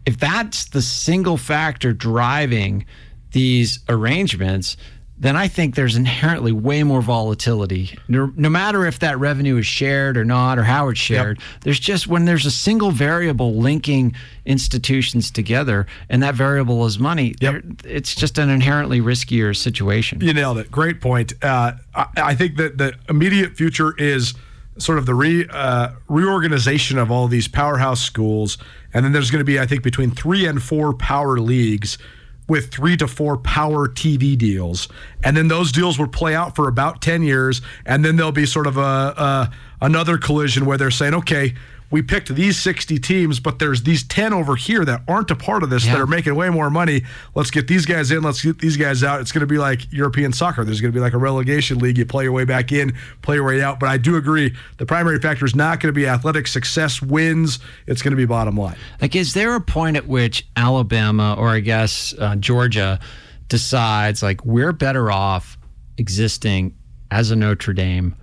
[0.09, 2.87] If that's the single factor driving
[3.33, 4.77] these arrangements,
[5.21, 7.99] then I think there's inherently way more volatility.
[8.09, 11.81] No, no matter if that revenue is shared or not, or how it's shared, there's
[11.81, 14.15] just when there's a single variable linking
[14.47, 17.35] institutions together, and that variable is money.
[17.41, 20.21] there- It's just an inherently riskier situation.
[20.21, 20.71] You nailed it.
[20.71, 21.33] Great point.
[21.43, 24.35] Uh, I, I think that the immediate future is
[24.79, 28.59] sort of the re uh, reorganization of all these powerhouse schools,
[28.95, 31.99] and then there's going to be, I think, between three and four power leagues
[32.49, 34.89] with three to four power TV deals,
[35.23, 38.47] and then those deals will play out for about ten years, and then there'll be
[38.47, 41.55] sort of a, a another collision where they're saying, okay.
[41.91, 45.63] We picked these 60 teams, but there's these 10 over here that aren't a part
[45.63, 47.05] of this that are making way more money.
[47.35, 48.23] Let's get these guys in.
[48.23, 49.21] Let's get these guys out.
[49.23, 50.65] It's going to be like European soccer.
[50.65, 51.97] There's going to be like a relegation league.
[51.97, 53.81] You play your way back in, play your way out.
[53.81, 57.59] But I do agree the primary factor is not going to be athletic success wins.
[57.87, 58.77] It's going to be bottom line.
[59.01, 63.01] Like, is there a point at which Alabama or I guess uh, Georgia
[63.49, 65.57] decides like we're better off
[65.97, 66.77] existing
[67.11, 68.15] as a Notre Dame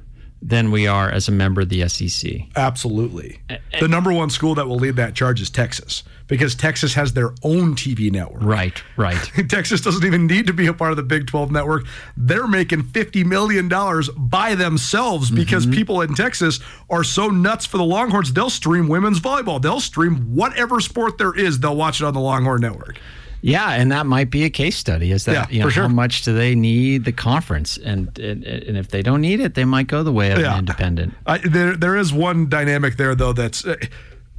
[0.41, 2.41] than we are as a member of the SEC?
[2.55, 3.39] Absolutely.
[3.79, 7.33] The number one school that will lead that charge is Texas because Texas has their
[7.43, 8.43] own TV network.
[8.43, 9.17] Right, right.
[9.49, 11.85] Texas doesn't even need to be a part of the Big 12 network.
[12.17, 13.69] They're making $50 million
[14.17, 15.75] by themselves because mm-hmm.
[15.75, 18.33] people in Texas are so nuts for the Longhorns.
[18.33, 22.19] They'll stream women's volleyball, they'll stream whatever sport there is, they'll watch it on the
[22.19, 22.99] Longhorn network.
[23.45, 25.11] Yeah, and that might be a case study.
[25.11, 25.83] Is that Yeah, you know sure.
[25.83, 29.53] how much do they need the conference, and, and and if they don't need it,
[29.53, 30.53] they might go the way of Yeah.
[30.53, 31.13] an independent.
[31.27, 33.63] I, there, there is one dynamic there, though, that's.
[33.63, 33.75] Uh,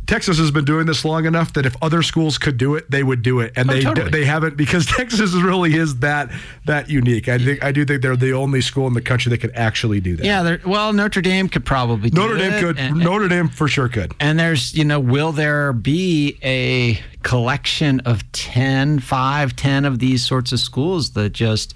[0.06, 3.02] Texas has been doing this long enough that if other schools could do it, they
[3.02, 4.10] would do it, and Oh, they totally.
[4.10, 6.30] they haven't because Texas really is that
[6.66, 7.28] that unique.
[7.28, 10.00] I think I do think they're the only school in the country that could actually
[10.00, 10.24] do that.
[10.24, 12.78] Yeah, well, Notre Dame could probably do Notre Dame it, could.
[12.78, 14.14] and- Notre Dame for sure could.
[14.20, 20.24] And there's, you know, will there be a collection of 10, 5, 10 of these
[20.24, 21.74] sorts of schools that just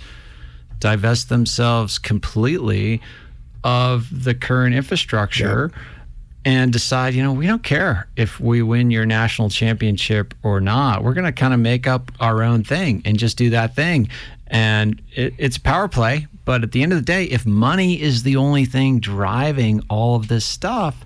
[0.78, 3.00] divest themselves completely
[3.64, 5.70] of the current infrastructure
[6.44, 11.04] and decide, you know, we don't care if we win your national championship or not.
[11.04, 14.08] We're going to kind of make up our own thing and just do that thing.
[14.46, 16.26] And it, it's power play.
[16.44, 20.16] But at the end of the day, if money is the only thing driving all
[20.16, 21.04] of this stuff,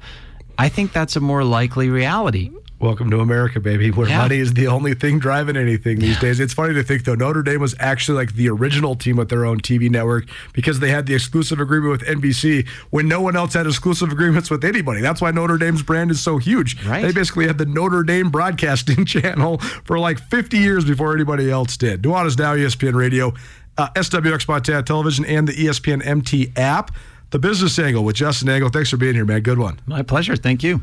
[0.56, 2.50] I think that's a more likely reality.
[2.84, 4.18] Welcome to America, baby, where Yeah.
[4.18, 6.38] money is the only thing driving anything these days.
[6.38, 9.46] It's funny to think, though, Notre Dame was actually like the original team with their
[9.46, 13.54] own TV network because they had the exclusive agreement with NBC when no one else
[13.54, 15.00] had exclusive agreements with anybody.
[15.00, 16.76] That's why Notre Dame's brand is so huge.
[16.84, 17.00] Right.
[17.00, 21.78] They basically had the Notre Dame broadcasting channel for like 50 years before anybody else
[21.78, 22.02] did.
[22.02, 23.32] Nuanez Now, ESPN Radio,
[23.78, 26.90] uh, SWX Montana Television, and the ESPN MT app.
[27.30, 28.68] The Business Angle with Justin Angle.
[28.68, 29.40] Thanks for being here, man.
[29.40, 29.80] Good one.
[29.86, 30.36] My pleasure.
[30.36, 30.82] Thank you.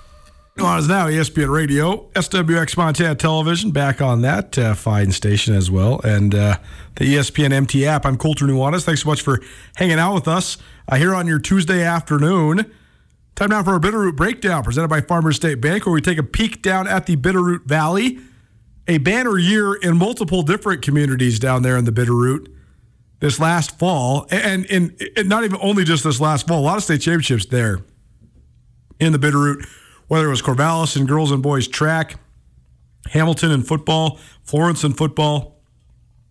[0.57, 6.01] Nuanez Now ESPN Radio, SWX Montana Television, back on that uh, fine station as well,
[6.03, 6.57] and uh,
[6.97, 8.05] the ESPN MT app.
[8.05, 8.83] I'm Colter Nuanez.
[8.83, 9.39] Thanks so much for
[9.77, 10.57] hanging out with us
[10.89, 12.69] uh, here on your Tuesday afternoon.
[13.35, 16.23] Time now for our Bitterroot Breakdown, presented by Farmers State Bank, where we take a
[16.23, 18.19] peek down at the Bitterroot Valley,
[18.89, 22.47] a banner year in multiple different communities down there in the Bitterroot
[23.21, 26.75] this last fall, and, and, and not even only just this last fall, a lot
[26.75, 27.79] of state championships there
[28.99, 29.65] in the Bitterroot,
[30.11, 32.19] whether it was Corvallis and girls and boys track,
[33.11, 35.61] Hamilton in football, Florence in football.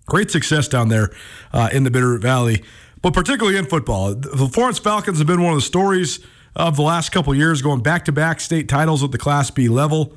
[0.04, 1.08] Great success down there
[1.54, 2.62] uh, in the Bitterroot Valley,
[3.00, 4.14] but particularly in football.
[4.14, 6.20] The Florence Falcons have been one of the stories
[6.54, 9.70] of the last couple years, going back to back state titles at the Class B
[9.70, 10.14] level.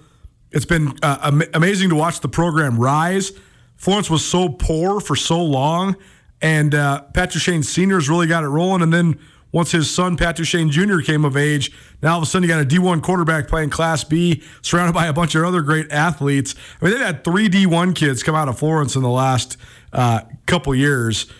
[0.51, 3.31] It's been uh, am- amazing to watch the program rise.
[3.77, 5.95] Florence was so poor for so long,
[6.41, 8.81] and uh, Pat Duchien Sr.'s really got it rolling.
[8.81, 9.17] And then
[9.53, 12.53] once his son, Pat Duchien Jr., came of age, now all of a sudden you
[12.53, 16.55] got a D1 quarterback playing Class B, surrounded by a bunch of other great athletes.
[16.81, 19.55] I mean, they've had three D1 kids come out of Florence in the last
[19.93, 21.31] uh, couple years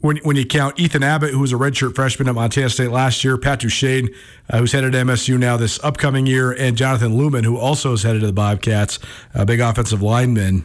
[0.00, 3.24] when, when you count Ethan Abbott, who was a redshirt freshman at Montana State last
[3.24, 4.14] year, Pat Duchien,
[4.50, 8.02] uh, who's headed to MSU now this upcoming year, and Jonathan Lumen, who also is
[8.02, 8.98] headed to the Bobcats,
[9.34, 10.64] a big offensive lineman.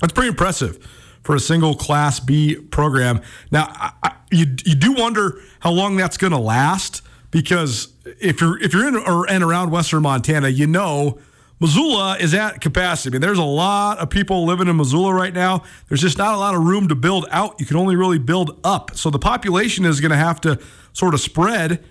[0.00, 0.78] That's pretty impressive
[1.22, 3.20] for a single Class B program.
[3.50, 3.68] Now,
[4.02, 8.72] I, you you do wonder how long that's going to last because if you're if
[8.72, 11.18] you're in or and around Western Montana, you know
[11.58, 13.10] Missoula is at capacity.
[13.10, 15.62] I mean, there's a lot of people living in Missoula right now.
[15.88, 17.58] There's just not a lot of room to build out.
[17.58, 18.94] You can only really build up.
[18.94, 20.58] So the population is going to have to
[20.92, 21.82] sort of spread.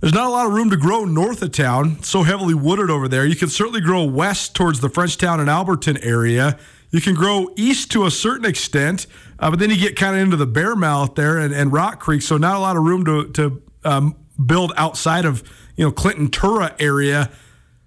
[0.00, 2.02] There's not a lot of room to grow north of town.
[2.02, 3.26] So heavily wooded over there.
[3.26, 6.58] You can certainly grow west towards the Frenchtown and Alberton area.
[6.90, 9.06] You can grow east to a certain extent,
[9.38, 12.22] uh, but then you get kind of into the Bearmouth there and, and Rock Creek.
[12.22, 15.42] So not a lot of room to to um, build outside of
[15.76, 17.30] you know Clinton Turah area.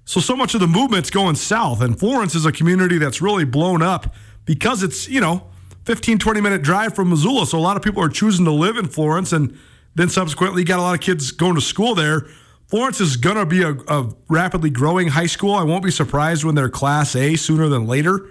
[0.06, 3.46] So so much of the movement's going south, and Florence is a community that's really
[3.46, 4.14] blown up
[4.46, 5.48] because it's you know
[5.86, 7.46] 15 20 minute drive from Missoula.
[7.46, 9.58] So a lot of people are choosing to live in Florence, and
[9.96, 12.28] then subsequently you got a lot of kids going to school there.
[12.68, 15.54] Florence is going to be a, a rapidly growing high school.
[15.54, 18.30] I won't be surprised when they're Class A sooner than later.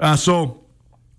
[0.00, 0.64] Uh, so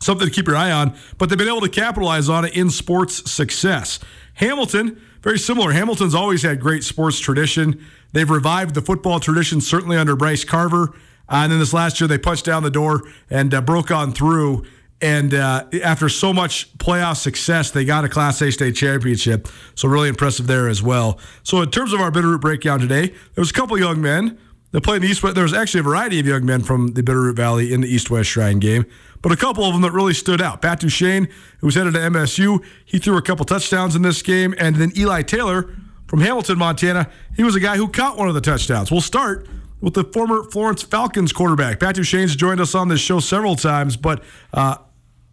[0.01, 0.97] something to keep your eye on.
[1.17, 3.99] But they've been able to capitalize on it in sports success.
[4.36, 5.71] Hamilton, very similar.
[5.71, 7.86] Hamilton's always had great sports tradition.
[8.11, 10.93] They've revived the football tradition, certainly under Bryce Carver.
[11.29, 14.11] Uh, and then this last year, they punched down the door and uh, broke on
[14.11, 14.65] through.
[14.99, 19.47] And uh, after so much playoff success, they got a Class A state championship.
[19.73, 21.19] So really impressive there as well.
[21.43, 24.38] So in terms of our Bitterroot breakdown today, there was a couple young men
[24.72, 25.36] that played in the East West.
[25.36, 28.09] There was actually a variety of young men from the Bitterroot Valley in the East
[28.09, 28.86] West Shrine game,
[29.22, 30.61] but a couple of them that really stood out.
[30.61, 34.55] Pat Duchien, who was headed to MSU, he threw a couple touchdowns in this game,
[34.57, 35.76] and then Eli Taylor
[36.07, 38.91] from Hamilton, Montana, he was a guy who caught one of the touchdowns.
[38.91, 39.47] We'll start
[39.80, 41.80] with the former Florence Falcons quarterback.
[41.80, 44.22] Pat Duchien's joined us on this show several times, but
[44.53, 44.76] uh,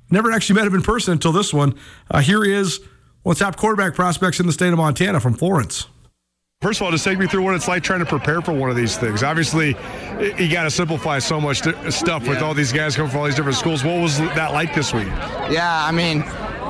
[0.09, 1.75] never actually met him in person until this one.
[2.09, 2.79] Uh, here he is,
[3.25, 5.87] one of the top quarterback prospects in the state of Montana from Florence.
[6.61, 8.69] First of all, just take me through what it's like trying to prepare for one
[8.69, 9.23] of these things.
[9.23, 9.77] Obviously,
[10.41, 11.63] you got to simplify so much
[11.95, 13.85] stuff with all these guys coming from all these different schools.
[13.85, 15.07] What was that like this week?
[15.07, 16.23] Yeah, I mean,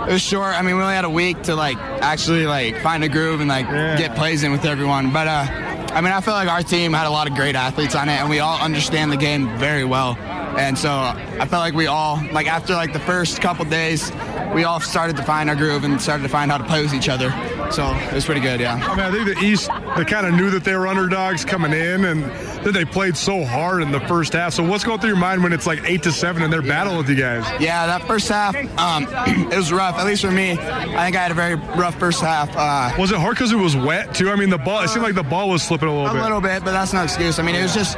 [0.07, 0.49] it was short.
[0.55, 3.49] I mean, we only had a week to like actually like find a groove and
[3.49, 3.97] like Yeah.
[3.97, 5.11] get plays in with everyone.
[5.11, 5.47] But uh,
[5.95, 8.20] I mean, I feel like our team had a lot of great athletes on it,
[8.20, 10.18] and we all understand the game very well.
[10.59, 14.11] And so I felt like we all like after like the first couple days,
[14.52, 16.92] we all started to find our groove and started to find how to play with
[16.94, 17.30] each other.
[17.70, 18.74] So it was pretty good, yeah.
[18.74, 21.72] I mean, I think the East, they kind of knew that they were underdogs coming
[21.72, 22.24] in, and
[22.64, 24.54] then they played so hard in the first half.
[24.54, 26.96] So, what's going through your mind when it's like eight to seven and they're battling
[26.96, 27.44] with you guys?
[27.61, 29.06] Yeah, that first half, um,
[29.52, 29.96] it was rough.
[29.98, 32.50] At least for me, I think I had a very rough first half.
[32.56, 34.30] Uh, Was it hard because it was wet too?
[34.30, 34.80] I mean, the ball.
[34.80, 36.20] It seemed like the ball was slipping a little A bit.
[36.20, 37.38] A little bit, but that's no excuse.
[37.38, 37.96] I mean, it was just.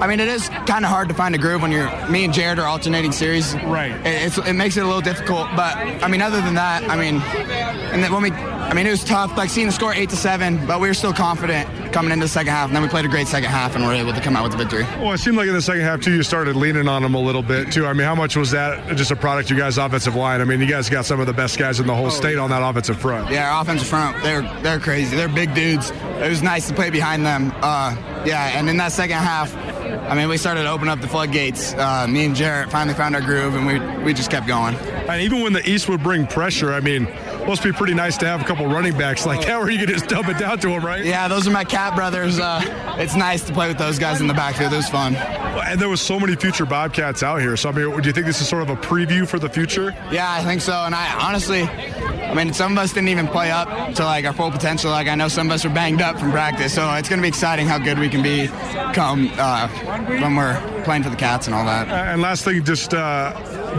[0.00, 2.32] I mean, it is kind of hard to find a groove when you're me and
[2.32, 3.54] Jared are alternating series.
[3.54, 3.92] Right.
[4.06, 6.96] It, it's, it makes it a little difficult, but I mean, other than that, I
[6.96, 8.30] mean, and then when we,
[8.60, 9.36] I mean, it was tough.
[9.36, 12.28] Like seeing the score eight to seven, but we were still confident coming into the
[12.28, 14.36] second half, and then we played a great second half and were able to come
[14.36, 14.84] out with the victory.
[15.02, 17.18] Well, it seemed like in the second half too, you started leaning on them a
[17.18, 17.86] little bit too.
[17.86, 20.40] I mean, how much was that just a product of you guys' offensive line?
[20.40, 22.50] I mean, you guys got some of the best guys in the whole state on
[22.50, 23.30] that offensive front.
[23.30, 25.16] Yeah, our offensive front, they're they're crazy.
[25.16, 25.90] They're big dudes.
[25.90, 27.52] It was nice to play behind them.
[27.62, 31.08] Uh, yeah, and in that second half, I mean, we started to open up the
[31.08, 31.72] floodgates.
[31.74, 34.74] Uh, me and Jarrett finally found our groove, and we we just kept going.
[34.74, 37.08] And even when the East would bring pressure, I mean,
[37.50, 39.88] must be pretty nice to have a couple running backs like that where you can
[39.88, 41.04] just dump it down to them, right?
[41.04, 42.38] Yeah, those are my cat brothers.
[42.38, 42.62] Uh,
[42.96, 44.72] it's nice to play with those guys in the backfield.
[44.72, 45.16] It was fun.
[45.16, 47.56] And there was so many future Bobcats out here.
[47.56, 49.92] So I mean, do you think this is sort of a preview for the future?
[50.12, 50.72] Yeah, I think so.
[50.72, 54.32] And I honestly, I mean, some of us didn't even play up to like our
[54.32, 54.92] full potential.
[54.92, 57.22] Like I know some of us are banged up from practice, so it's going to
[57.22, 58.46] be exciting how good we can be
[58.94, 59.66] come uh,
[60.06, 61.88] when we're playing for the Cats and all that.
[61.88, 63.32] And last thing, just uh,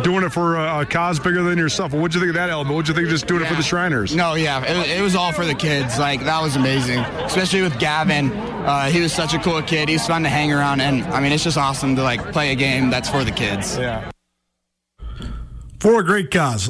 [0.03, 1.93] doing it for a, a cause bigger than yourself.
[1.93, 2.75] What'd you think of that element?
[2.75, 4.15] What'd you think of just doing it for the Shriners?
[4.15, 5.99] No, yeah, it, it was all for the kids.
[5.99, 8.31] Like that was amazing, especially with Gavin.
[8.31, 9.89] Uh, he was such a cool kid.
[9.89, 12.55] He's fun to hang around, and I mean, it's just awesome to like play a
[12.55, 13.77] game that's for the kids.
[13.77, 14.09] Yeah.
[15.79, 16.69] For a great cause.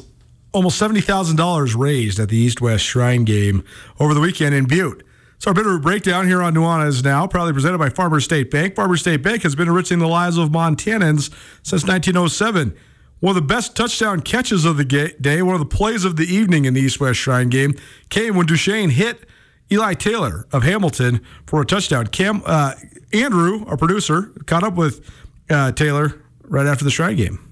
[0.54, 3.64] Almost $70,000 raised at the East West Shrine game
[4.00, 5.04] over the weekend in Butte.
[5.42, 8.76] So our Bitterroot Breakdown here on Nuanez Now, proudly presented by Farmer State Bank.
[8.76, 11.32] Farmer State Bank has been enriching the lives of Montanans
[11.64, 12.78] since 1907.
[13.22, 16.24] One of the best touchdown catches of the day, one of the plays of the
[16.24, 17.76] evening in the East West Shrine game,
[18.10, 19.26] came when Duchien hit
[19.72, 22.08] Eli Taylor of Hamilton for a touchdown.
[22.08, 22.74] Cam uh,
[23.14, 25.08] Andrew, our producer, caught up with
[25.52, 27.51] uh, Taylor right after the Shrine game.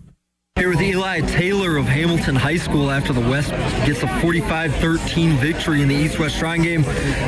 [0.60, 3.52] Here with Eli Taylor of Hamilton High School after the West
[3.88, 6.82] gets a 45-13 victory in the East-West Shrine game.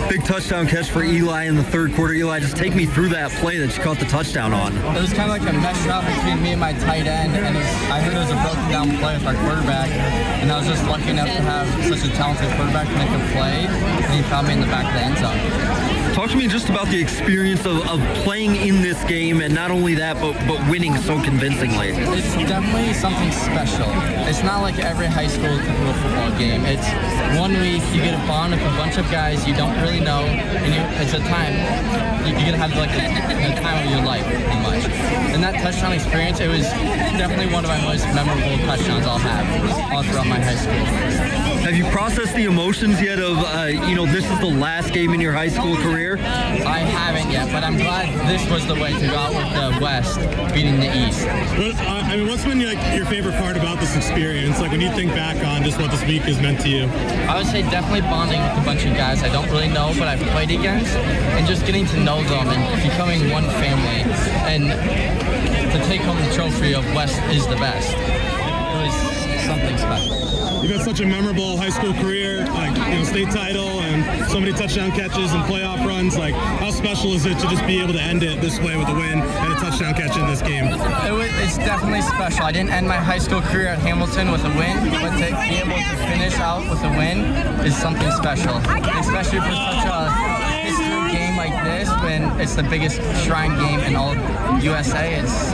[0.09, 2.13] Big touchdown catch for Eli in the third quarter.
[2.13, 4.75] Eli, just take me through that play that you caught the touchdown on.
[4.97, 7.55] It was kind of like a mesh route between me and my tight end, and
[7.55, 9.89] was, I heard it was a broken down play with our quarterback,
[10.43, 13.31] and I was just lucky enough to have such a talented quarterback to make a
[13.31, 16.00] play, and he found me in the back of the end zone.
[16.13, 19.71] Talk to me just about the experience of, of playing in this game, and not
[19.71, 21.89] only that, but, but winning so convincingly.
[21.89, 23.87] It's definitely something special.
[24.27, 26.65] It's not like every high school football game.
[26.65, 26.85] It's
[27.39, 30.23] one week you get a bond with a bunch of guys you don't really know,
[30.23, 31.55] and you, it's a time
[32.27, 34.83] you're gonna have like a, a time of your life, pretty much.
[35.31, 36.63] And that touchdown experience, it was
[37.17, 41.31] definitely one of my most memorable touchdowns I'll have all throughout my high school.
[41.61, 45.13] Have you processed the emotions yet of, uh, you know, this is the last game
[45.13, 46.00] in your high school career?
[46.09, 49.83] I haven't yet, but I'm glad this was the way to go out with the
[49.83, 50.17] West
[50.51, 51.27] beating the East.
[51.27, 54.59] uh, I mean, what's been like your favorite part about this experience?
[54.59, 56.85] Like when you think back on just what this week has meant to you?
[57.29, 60.07] I would say definitely bonding with a bunch of guys I don't really know, but
[60.07, 64.01] I've played against, and just getting to know them and becoming one family.
[64.49, 64.73] And
[65.71, 67.93] to take home the trophy of West is the best.
[67.93, 70.30] It was something special
[70.61, 74.39] you've had such a memorable high school career, like you know, state title and so
[74.39, 76.17] many touchdown catches and playoff runs.
[76.17, 78.87] Like, how special is it to just be able to end it this way with
[78.89, 80.65] a win and a touchdown catch in this game?
[80.65, 82.45] It was, it's definitely special.
[82.45, 85.55] I didn't end my high school career at Hamilton with a win, but to be
[85.57, 87.19] able to finish out with a win
[87.65, 88.55] is something special,
[88.99, 93.95] especially for such a history game like this when it's the biggest shrine game in
[93.95, 95.51] all of USA, it's,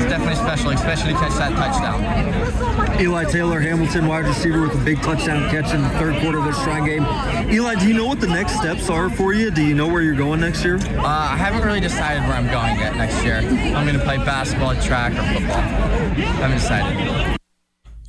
[0.00, 3.00] it's definitely special, especially to catch that touchdown.
[3.00, 6.44] Eli Taylor, Hamilton wide receiver with a big touchdown catch in the third quarter of
[6.44, 7.04] the shrine game.
[7.52, 9.50] Eli, do you know what the next steps are for you?
[9.50, 10.76] Do you know where you're going next year?
[10.76, 13.36] Uh, I haven't really decided where I'm going yet next year.
[13.36, 15.56] I'm going to play basketball, track, or football.
[15.56, 17.36] I haven't decided.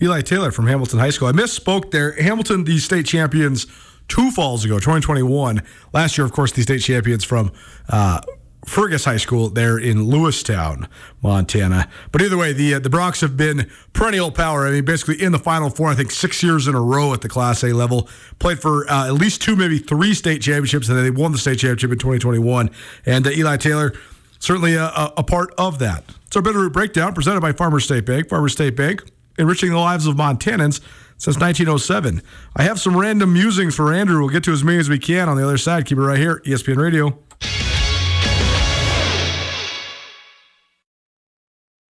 [0.02, 1.28] Eli Taylor from Hamilton High School.
[1.28, 2.14] I misspoke there.
[2.14, 3.68] Hamilton, the state champions
[4.08, 5.62] two falls ago, 2021.
[5.94, 7.52] Last year, of course, the state champions from
[7.88, 8.22] uh,
[8.66, 10.88] Fergus High School there in Lewistown,
[11.22, 11.90] Montana.
[12.12, 14.68] But either way, the uh, the Broncs have been perennial power.
[14.68, 17.22] I mean, basically in the Final Four, I think six years in a row at
[17.22, 18.08] the Class A level.
[18.40, 21.38] Played for uh, at least two, maybe three state championships, and then they won the
[21.38, 22.70] state championship in 2021.
[23.06, 23.94] And uh, Eli Taylor,
[24.40, 26.04] certainly a, a, part of that.
[26.28, 28.30] It's our Bitterroot Breakdown presented by Farmer State Bank.
[28.30, 29.04] Farmer State Bank,
[29.40, 30.82] enriching the lives of Montanans
[31.18, 32.22] since 1907.
[32.56, 34.20] I have some random musings for Andrew.
[34.20, 35.86] We'll get to as many as we can on the other side.
[35.86, 37.18] Keep it right here, ESPN Radio.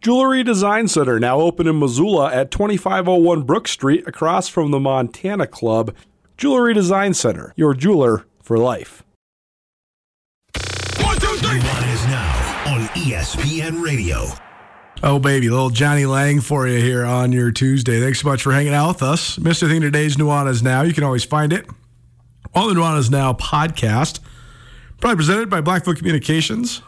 [0.00, 5.46] Jewelry Design Center now open in Missoula at 2501 Brook Street across from the Montana
[5.46, 5.94] Club.
[6.38, 9.04] Jewelry Design Center, your jeweler for life.
[11.02, 11.58] One, two, three.
[11.58, 14.24] is now on ESPN Radio.
[15.02, 18.00] Oh, baby, little Jonny Lang for you here on your Tuesday.
[18.00, 19.38] Thanks so much for hanging out with us.
[19.38, 21.66] Missed anything today's Nuanez Now, you can always find it
[22.54, 24.20] on the Nuanez Now podcast.
[24.98, 26.80] Probably presented by Blackfoot Communications,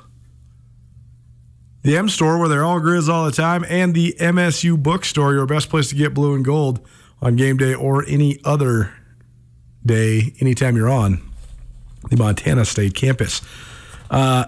[1.83, 5.47] the M Store, where they're all grizz all the time, and the MSU Bookstore, your
[5.47, 6.81] best place to get blue and gold
[7.21, 8.93] on game day or any other
[9.85, 11.21] day, anytime you're on
[12.11, 13.41] the Montana State campus.
[14.11, 14.45] Uh,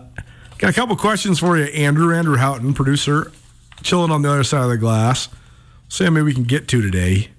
[0.59, 2.14] got a couple questions for you, Andrew.
[2.14, 3.32] Andrew Houghton, producer,
[3.82, 5.28] chilling on the other side of the glass.
[5.89, 7.30] See how many we can get to today.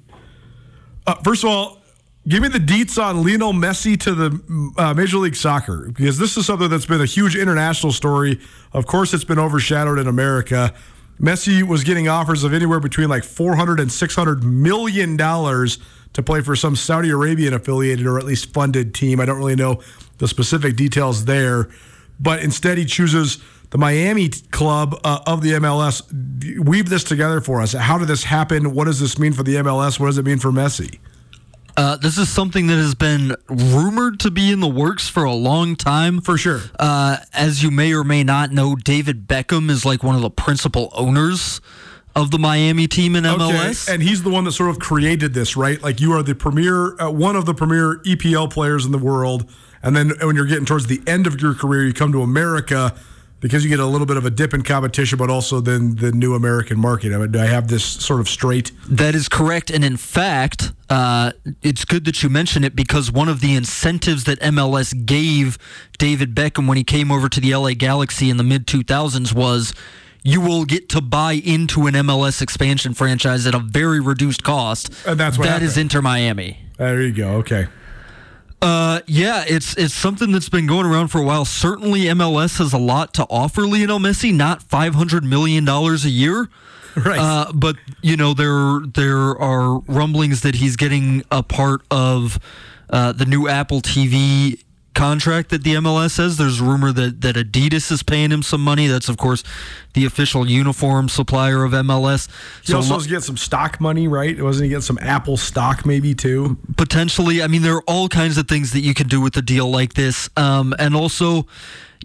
[1.07, 1.81] Uh, first of all,
[2.27, 6.37] give me the deets on Lionel Messi to the uh, Major League Soccer because this
[6.37, 8.39] is something that's been a huge international story.
[8.73, 10.73] Of course, it's been overshadowed in America.
[11.19, 15.77] Messi was getting offers of anywhere between like 400 and 600 million dollars
[16.13, 19.19] to play for some Saudi Arabian affiliated or at least funded team.
[19.19, 19.81] I don't really know
[20.17, 21.69] the specific details there,
[22.19, 23.37] but instead he chooses
[23.71, 26.01] the Miami club uh, of the MLS.
[26.63, 27.73] Weave this together for us.
[27.73, 28.73] How did this happen?
[28.73, 29.99] What does this mean for the MLS?
[29.99, 30.99] What does it mean for Messi?
[31.77, 35.33] Uh, this is something that has been rumored to be in the works for a
[35.33, 36.21] long time.
[36.21, 36.61] For sure.
[36.79, 40.29] Uh, as you may or may not know, David Beckham is like one of the
[40.29, 41.59] principal owners
[42.15, 43.87] of the Miami team in MLS.
[43.87, 43.93] Okay.
[43.93, 45.81] And he's the one that sort of created this, right?
[45.81, 49.49] Like you are the premier, uh, one of the premier EPL players in the world.
[49.83, 52.95] And then when you're getting towards the end of your career, you come to America
[53.45, 56.11] because you get a little bit of a dip in competition, but also then the
[56.11, 57.13] new American market.
[57.13, 58.71] I mean, do I have this sort of straight?
[58.89, 59.69] That is correct.
[59.69, 61.31] And in fact, uh,
[61.61, 65.59] it's good that you mention it because one of the incentives that MLS gave
[65.99, 69.75] David Beckham when he came over to the LA Galaxy in the mid 2000s was
[70.23, 74.89] you will get to buy into an MLS expansion franchise at a very reduced cost.
[75.05, 75.67] And that's what That happened.
[75.69, 76.57] is Inter Miami.
[76.77, 77.27] There you go.
[77.35, 77.67] Okay.
[78.61, 81.45] Uh, yeah, it's it's something that's been going around for a while.
[81.45, 84.33] Certainly, MLS has a lot to offer Lionel Messi.
[84.33, 86.49] Not five hundred million dollars a year,
[86.95, 87.19] right?
[87.19, 92.39] Uh, but you know there there are rumblings that he's getting a part of
[92.89, 94.63] uh, the new Apple TV
[94.95, 96.37] contract that the MLS has.
[96.37, 98.87] There's rumor that that Adidas is paying him some money.
[98.87, 99.43] That's of course
[99.93, 102.27] the official uniform supplier of MLS.
[102.63, 104.41] So He also was getting some stock money, right?
[104.41, 106.57] Wasn't he getting some Apple stock maybe too?
[106.77, 109.41] potentially i mean there are all kinds of things that you can do with a
[109.41, 111.45] deal like this um, and also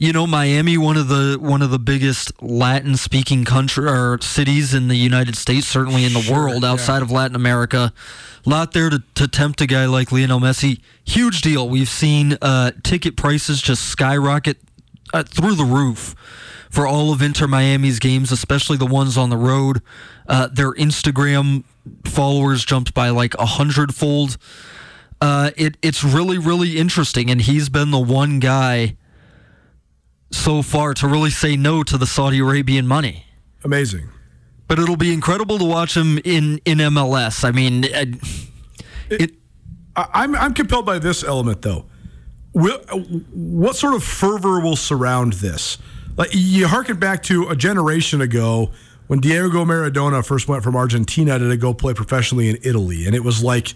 [0.01, 4.75] you know miami one of the one of the biggest latin speaking country or cities
[4.75, 7.03] in the united states certainly in the Sure, world outside yeah.
[7.03, 7.93] of latin america
[8.45, 12.37] a lot there to, to tempt a guy like lionel messi huge deal we've seen
[12.43, 14.57] uh, ticket prices just skyrocket
[15.13, 16.17] uh, through the roof
[16.71, 19.83] for all of Inter Miami's games, especially the ones on the road.
[20.29, 21.65] Uh, their Instagram
[22.05, 24.39] followers jumped by like a hundredfold.
[25.21, 28.97] Uh, it it's really really interesting, and he's been the one guy
[30.31, 33.25] so far to really say no to the Saudi Arabian money.
[33.65, 34.09] Amazing.
[34.69, 37.45] But it'll be incredible to watch him in in MLS.
[37.45, 38.05] I mean, uh,
[39.11, 39.33] it.
[39.97, 41.87] I- I'm I'm compelled by this element though.
[42.53, 42.79] Will,
[43.33, 45.79] what sort of fervor will surround this?
[46.17, 48.71] Like you harken back to a generation ago
[49.09, 53.25] when Diego Maradona first went from Argentina to go play professionally in Italy, and it
[53.25, 53.75] was like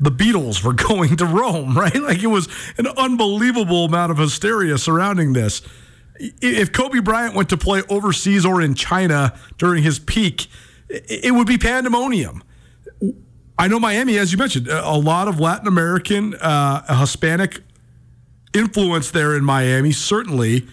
[0.00, 1.94] the Beatles were going to Rome, right?
[1.94, 5.62] Like it was an unbelievable amount of hysteria surrounding this.
[6.16, 10.46] If Kobe Bryant went to play overseas or in China during his peak,
[10.88, 12.42] it would be pandemonium.
[13.58, 17.62] I know Miami, as you mentioned, a lot of Latin American, uh, Hispanic
[18.52, 20.66] influence there in Miami, certainly.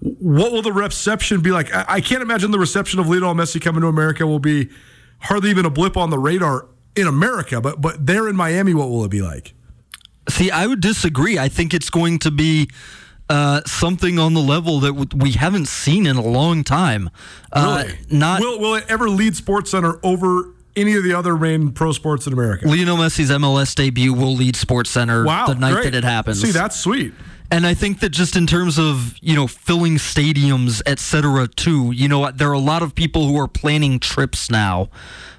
[0.00, 1.74] What will the reception be like?
[1.74, 4.68] I, I can't imagine the reception of Lionel Messi coming to America will be
[5.20, 6.66] hardly even a blip on the radar
[6.96, 9.54] in America, but but there in Miami, what will it be like?
[10.28, 11.38] See, I would disagree.
[11.38, 12.68] I think it's going to be
[13.28, 17.10] uh, something on the level that w- we haven't seen in a long time.
[17.52, 17.98] Uh, Really?
[18.10, 21.92] not will will it ever lead Sports Center over any of the other main pro
[21.92, 22.66] sports in America?
[22.68, 25.84] Lionel Messi's MLS debut will lead Sports Center Wow, the night great.
[25.84, 26.40] that it happens.
[26.42, 27.14] See, that's sweet.
[27.50, 31.92] And I think that just in terms of you know filling stadiums, et cetera, too.
[31.92, 34.88] You know, there are a lot of people who are planning trips now,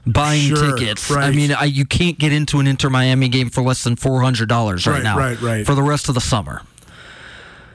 [0.06, 1.10] buying Sure, tickets.
[1.12, 1.26] right.
[1.26, 4.22] I mean, I, you can't get into an Inter Miami game for less than four
[4.22, 5.18] hundred dollars right, Right, now.
[5.18, 5.66] right, right.
[5.66, 6.62] For the rest of the summer.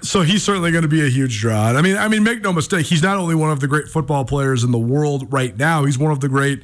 [0.01, 1.67] So he's certainly going to be a huge draw.
[1.67, 4.25] I mean, I mean, make no mistake, he's not only one of the great football
[4.25, 5.85] players in the world right now.
[5.85, 6.61] He's one of the great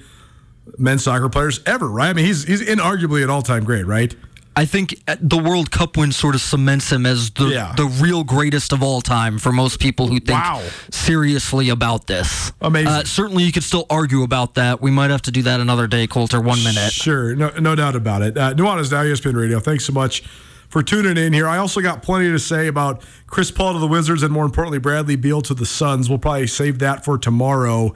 [0.77, 2.09] men's soccer players ever, right?
[2.09, 4.13] I mean, he's he's inarguably an all-time great, right?
[4.59, 7.75] I think uh, the World Cup win sort of cements him as the Yeah.
[7.77, 10.61] the real greatest of all time for most people who think Wow.
[10.91, 12.53] seriously about this.
[12.61, 12.89] Amazing.
[12.89, 14.83] Uh, certainly, you could still argue about that.
[14.83, 16.41] We might have to do that another day, Colter.
[16.41, 16.93] One minute.
[16.93, 18.37] Sure, no, no doubt about it.
[18.37, 19.61] Uh, Nuanez now, ESPN Radio.
[19.61, 20.23] Thanks so much
[20.69, 21.47] for tuning in here.
[21.49, 24.79] I also got plenty to say about Chris Paul to the Wizards and more importantly,
[24.79, 26.09] Bradley Beal to the Suns.
[26.09, 27.95] We'll probably save that for tomorrow.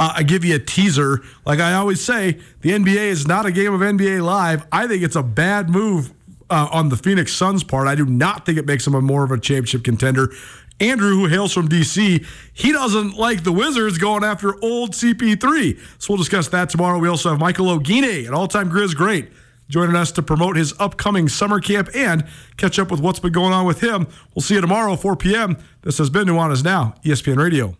[0.00, 1.20] Uh, I give you a teaser.
[1.44, 4.66] Like I always say, the NBA is not a game of NBA Live.
[4.72, 6.12] I think it's a bad move
[6.48, 7.86] uh, on the Phoenix Suns' part.
[7.86, 10.32] I do not think it makes them a more of a championship contender.
[10.80, 12.24] Andrew, who hails from DC,
[12.54, 15.78] he doesn't like the Wizards going after old CP3.
[15.98, 16.98] So we'll discuss that tomorrow.
[16.98, 19.30] We also have Michael Oguine, an all time Grizz great.
[19.68, 22.26] joining us to promote his upcoming summer camp and
[22.56, 24.06] catch up with what's been going on with him.
[24.34, 25.58] We'll see you tomorrow, 4 p.m.
[25.82, 27.79] This has been Nuanez Now, ESPN Radio.